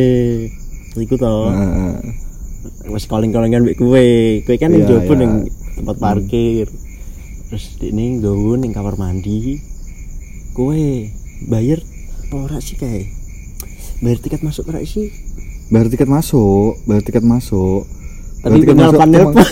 iku 0.93 1.15
to 1.15 1.33
Heeh. 1.49 1.95
wis 2.91 3.07
calling-callingan 3.07 3.63
mbek 3.63 3.79
kowe. 3.79 4.05
Kowe 4.43 4.55
kan 4.59 4.69
ning 4.69 4.83
Iya, 4.83 4.89
jopo 4.91 5.13
iya. 5.15 5.27
tempat 5.73 5.95
parkir. 5.97 6.67
Terus 7.47 7.65
dene 7.79 8.19
nggawa 8.19 8.59
ning 8.59 8.71
kamar 8.71 8.99
mandi. 8.99 9.57
Kowe 10.51 10.83
bayar 11.47 11.79
apa 12.27 12.35
ora 12.35 12.57
sih 12.59 12.75
kae? 12.75 13.07
Bayar 14.03 14.19
tiket 14.19 14.43
masuk 14.43 14.67
ora 14.67 14.83
sih? 14.83 15.09
Bayar 15.71 15.87
tiket 15.87 16.05
masuk, 16.05 16.75
bayar 16.83 17.01
tiket 17.01 17.23
masuk. 17.23 17.87
Tapi 18.43 18.59
masuk 18.67 18.99
panel 18.99 19.23
cuman, 19.23 19.45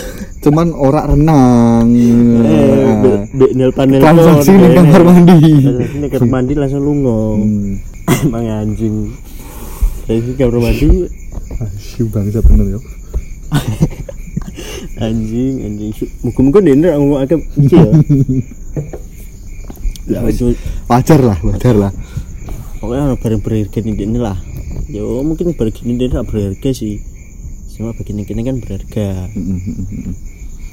cuman 0.44 0.68
ora 0.76 1.00
renang. 1.08 1.88
Eh, 1.88 2.92
be- 3.32 3.52
nil 3.56 3.72
panel 3.72 3.98
Transaksi 3.98 4.52
ning 4.52 4.72
kamar 4.76 5.02
mandi. 5.08 5.40
Ini 5.96 6.06
kamar 6.12 6.28
mandi 6.28 6.52
langsung 6.52 6.84
lungo. 6.84 7.40
Hmm. 7.40 7.80
Emang 8.26 8.46
anjing. 8.46 9.14
Jadi 10.10 10.30
kamar 10.34 10.58
mandi 10.58 10.88
Asyik 11.62 12.10
bangsa 12.10 12.42
bener 12.42 12.74
ya. 12.74 12.80
anjing 15.02 15.54
anjing 15.66 15.90
muga-muga 16.22 16.58
dene 16.62 16.86
ra 16.86 16.96
ngomong 16.98 17.20
akeh 17.22 17.38
iki 17.58 17.76
ya. 17.76 17.92
Ya 20.02 20.18
itu 20.26 20.58
Wajar 20.90 21.22
lah, 21.22 21.38
wajar 21.46 21.78
lah. 21.78 21.92
pokoknya 22.82 23.14
ada 23.14 23.16
barang 23.22 23.42
berharga 23.46 23.78
di 23.78 23.94
ini 23.94 24.18
lah 24.18 24.34
yo 24.90 25.22
mungkin 25.22 25.54
barang 25.54 25.86
ini 25.86 26.10
tidak 26.10 26.26
berharga 26.26 26.70
sih 26.74 26.98
cuma 27.78 27.94
bagian 27.94 28.26
ini 28.26 28.42
kan 28.42 28.58
berharga 28.58 29.30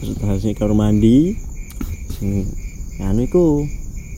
terus 0.01 0.17
hasilnya 0.17 0.57
kamar 0.57 0.73
mandi 0.73 1.37
sing 2.17 2.49
anu 2.97 3.29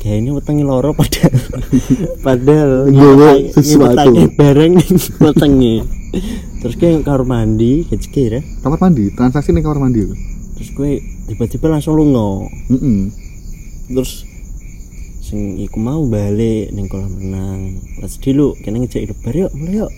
kayaknya 0.02 0.34
wetengi 0.34 0.66
loro 0.66 0.98
padahal. 0.98 1.38
Padahal 2.26 2.72
nyipetake- 2.90 3.54
sesuatu. 3.54 4.10
ning 4.18 4.82
wetengi. 5.30 5.76
Terus 6.58 6.76
kayak 6.76 7.06
kamar 7.06 7.24
mandi 7.24 7.86
kecil 7.86 8.34
ya. 8.38 8.42
Kamar 8.66 8.82
mandi, 8.82 9.14
transaksi 9.14 9.54
ning 9.54 9.62
kamar 9.62 9.78
mandi. 9.78 10.10
terus 10.52 10.78
gue 10.78 10.92
tiba-tiba 11.26 11.74
langsung 11.74 11.98
lungo 11.98 12.46
Heeh. 12.70 13.10
terus 13.90 14.30
sing 15.18 15.58
iku 15.58 15.82
mau 15.82 16.06
balik 16.06 16.70
ning 16.70 16.86
kolam 16.86 17.18
renang. 17.18 17.82
Let's 17.98 18.22
dulu 18.22 18.54
kena 18.62 18.78
ngejak 18.78 19.10
lebar 19.10 19.34
yuk 19.34 19.52
mulai 19.58 19.82
yuk. 19.82 19.92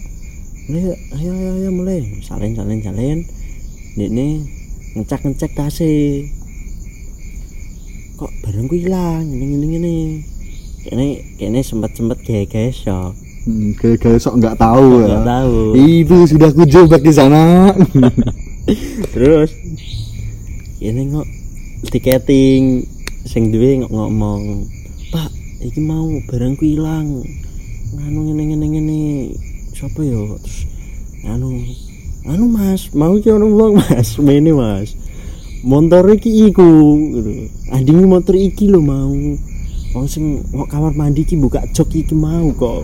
Mulai 0.67 0.81
yuk. 0.87 0.97
Ayo 1.19 1.31
ayo 1.35 1.51
ayo 1.59 1.69
mulai. 1.71 1.99
Salen 2.23 2.55
salen 2.55 2.79
salen 2.79 3.27
ini 3.99 4.47
ngecek 4.95 5.27
ngecek 5.27 5.51
tase 5.51 5.91
kok 8.15 8.31
barangku 8.45 8.75
hilang? 8.77 9.25
Ini 9.25 9.43
ini 9.43 9.65
ini 9.77 9.95
kene 10.83 11.05
kene 11.39 11.59
sempat 11.63 11.95
sempat 11.95 12.19
gaya 12.21 12.43
gaya 12.45 12.71
shock 12.71 13.15
Hmm, 13.43 13.75
kayak 13.75 14.23
sok 14.23 14.39
nggak 14.39 14.55
tahu 14.55 15.03
ya. 15.03 15.19
nggak 15.19 15.27
tahu. 15.27 15.57
Itu 15.75 16.15
sudah 16.31 16.49
kujebak 16.55 17.03
di 17.03 17.11
sana. 17.11 17.75
terus 19.11 19.51
ini 20.79 21.11
kok 21.11 21.27
tiketing. 21.91 22.87
Sing 23.27 23.51
duwe 23.51 23.83
ngomong 23.83 24.63
pak 25.11 25.27
iki 25.59 25.83
mau 25.83 26.07
barangku 26.31 26.63
hilang. 26.63 27.19
Nganu 27.91 28.31
ngene 28.31 28.43
ngene 28.55 28.65
ngene. 28.79 29.01
Siapa 29.75 29.99
yo 30.07 30.39
terus 30.39 30.63
nganu 31.27 31.67
nganu 32.23 32.45
mas 32.47 32.95
mau 32.95 33.19
ki 33.19 33.27
ono 33.27 33.51
wong 33.51 33.75
mas? 33.75 34.15
Mene 34.23 34.55
mas 34.55 34.95
motor 35.63 36.03
iki 36.11 36.51
iku 36.51 36.69
gitu. 37.15 37.31
andingi 37.71 38.05
motor 38.05 38.35
iki 38.35 38.67
lho 38.67 38.83
mau. 38.83 39.15
Wong 39.93 40.05
sing 40.09 40.43
kok 40.51 40.67
kamar 40.67 40.91
mandi 40.93 41.23
iki 41.23 41.39
buka 41.39 41.63
jok 41.71 41.89
iki 41.95 42.13
mau 42.13 42.51
kok 42.53 42.83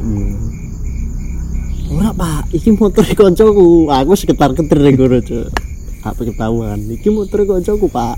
ora 1.89 2.09
pak. 2.13 2.53
Iki 2.55 2.79
motor 2.79 3.05
koncoku. 3.19 3.91
Aku 3.91 4.13
sekitar 4.15 4.55
keter 4.55 4.79
ning 4.79 4.95
kono 4.95 5.19
cuk. 5.19 5.49
Apa 6.05 6.21
ketahuan. 6.23 6.79
Iki 6.87 7.09
motor 7.11 7.43
koncoku 7.43 7.91
pak. 7.91 8.15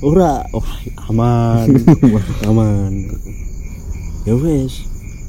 Ora. 0.00 0.46
Wah 0.54 0.72
aman. 1.12 1.66
Aman. 2.48 2.92
Ya 4.24 4.34
wes 4.38 4.86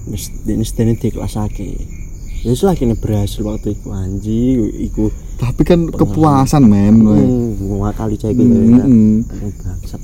wis 0.10 0.34
dene 0.44 0.66
dene 0.66 0.94
dikelasake 0.98 1.99
ya 2.40 2.54
lah 2.62 2.74
kene 2.74 2.96
berhasil 2.96 3.42
waktu 3.42 3.74
itu 3.74 3.88
anjing 3.90 4.58
iku 4.82 5.12
Tapi 5.36 5.62
kan 5.64 5.88
kepuasan 5.88 6.64
men. 6.64 7.00
hmm, 7.00 7.80
kali 7.92 8.16
cek 8.16 8.32
Hmm, 8.32 8.40
gitu 8.40 8.58
ya 8.70 8.80
hmm. 8.82 9.16
Anjing 9.24 9.54
bangsat 9.58 10.02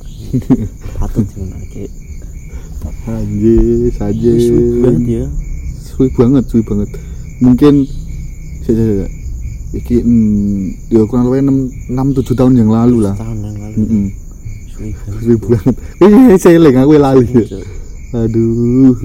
patut 0.95 1.24
dimenake 1.26 1.86
Anjir, 3.06 3.93
saja. 3.93 4.32
sulit 4.36 4.82
banget 4.82 5.06
ya 5.06 5.26
Suwi 5.86 6.10
banget, 6.12 6.43
suwi 6.50 6.62
banget. 6.62 6.89
Mungkin 7.39 7.74
saya 8.62 8.76
saya 8.76 9.08
iki 9.71 10.02
hmm, 10.02 10.62
ya 10.89 11.06
kurang 11.06 11.30
lebih 11.30 11.45
6 11.45 11.93
6 11.93 12.19
7 12.19 12.36
tahun 12.36 12.54
yang 12.58 12.69
lalu 12.69 12.98
lah. 13.00 13.15
tahun 13.15 13.38
yang 13.41 13.58
lalu 13.58 13.76
Heeh. 13.78 14.08
sulit 14.67 14.95
banget 14.98 15.21
Suwi 15.24 15.38
banget. 15.39 15.76
Eh, 16.02 16.38
saya 16.38 16.58
lagi 16.60 16.78
aku 16.78 16.93
lali. 16.98 17.28
Aduh. 18.13 18.95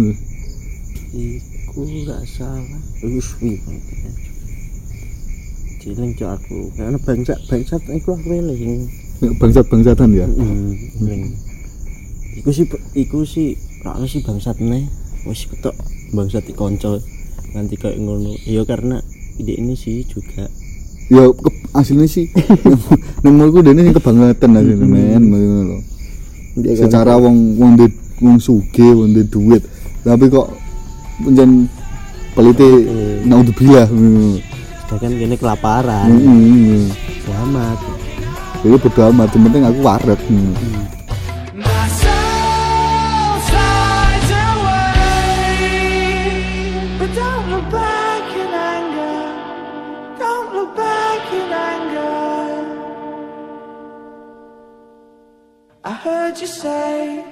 Iku 1.70 1.86
gak 2.04 2.22
salah. 2.26 2.80
Iku 2.98 3.18
suwi 3.22 3.54
banget 3.62 3.84
ya. 3.86 4.10
ciling 5.80 6.12
cok 6.12 6.30
aku. 6.36 6.58
Karena 6.76 6.98
bangsa 7.00 7.34
bangsa 7.48 7.74
iku 7.88 8.12
aku 8.12 8.28
eling 8.36 8.84
Bangsat-bangsatan 9.40 10.10
ya. 10.12 10.26
Hmm, 10.28 10.76
eling 11.00 11.32
iku 12.40 12.50
sih 12.52 12.66
iku 12.92 13.24
sih 13.24 13.56
rakne 13.80 14.04
sih 14.04 14.20
bangsat 14.20 14.56
nih 14.60 14.88
wis 15.28 15.44
ketok 15.48 15.76
bangsat 16.12 16.44
di 16.44 16.52
konco 16.52 17.00
nanti 17.54 17.80
kayak 17.80 17.96
ngono. 17.96 18.34
Iya 18.44 18.66
karena 18.68 19.00
ide 19.40 19.56
ini 19.56 19.72
sih 19.72 20.04
juga. 20.04 20.44
Ya 21.10 21.26
ke, 21.26 21.48
aslinya 21.72 22.06
sih. 22.06 22.28
Nang 23.24 23.40
menurutku 23.40 23.64
dene 23.64 23.82
sing 23.82 23.96
kebangetan 23.96 24.58
asline 24.58 24.84
men. 24.84 25.22
Ngono 25.32 25.60
lho. 25.64 25.78
Kan- 26.60 26.76
Secara 26.76 27.16
wong 27.16 27.56
wong 27.56 27.72
wong 28.20 28.36
sugih, 28.36 28.92
wong 28.92 29.16
duit, 29.16 29.64
tapi 30.04 30.28
kok 30.28 30.52
penjen 31.20 31.50
pelite 32.32 32.68
naudzubillah. 33.22 33.86
ngono. 33.86 34.38
sedangkan 34.84 35.12
gini 35.14 35.36
kelaparan 35.36 36.08
Heeh. 36.08 36.90
selamat 37.22 37.78
Jadi 38.60 38.76
bodo 38.76 39.00
amat, 39.08 39.32
yang 39.32 39.42
penting 39.48 39.64
aku 39.64 39.80
waret. 39.80 40.20
ngono. 40.20 40.52
My 41.56 41.88
soul 41.88 43.40
flies 43.48 44.28
away, 44.36 45.64
but 47.00 47.08
don't 47.16 47.46
look 47.48 47.64
back 47.72 48.24
in 48.36 48.52
anger. 48.52 49.16
Don't 50.20 50.52
look 50.52 50.76
back 50.76 51.24
in 51.32 51.48
anger. 51.48 52.52
I 55.80 55.92
heard 55.96 56.36
you 56.36 56.44
say 56.44 57.24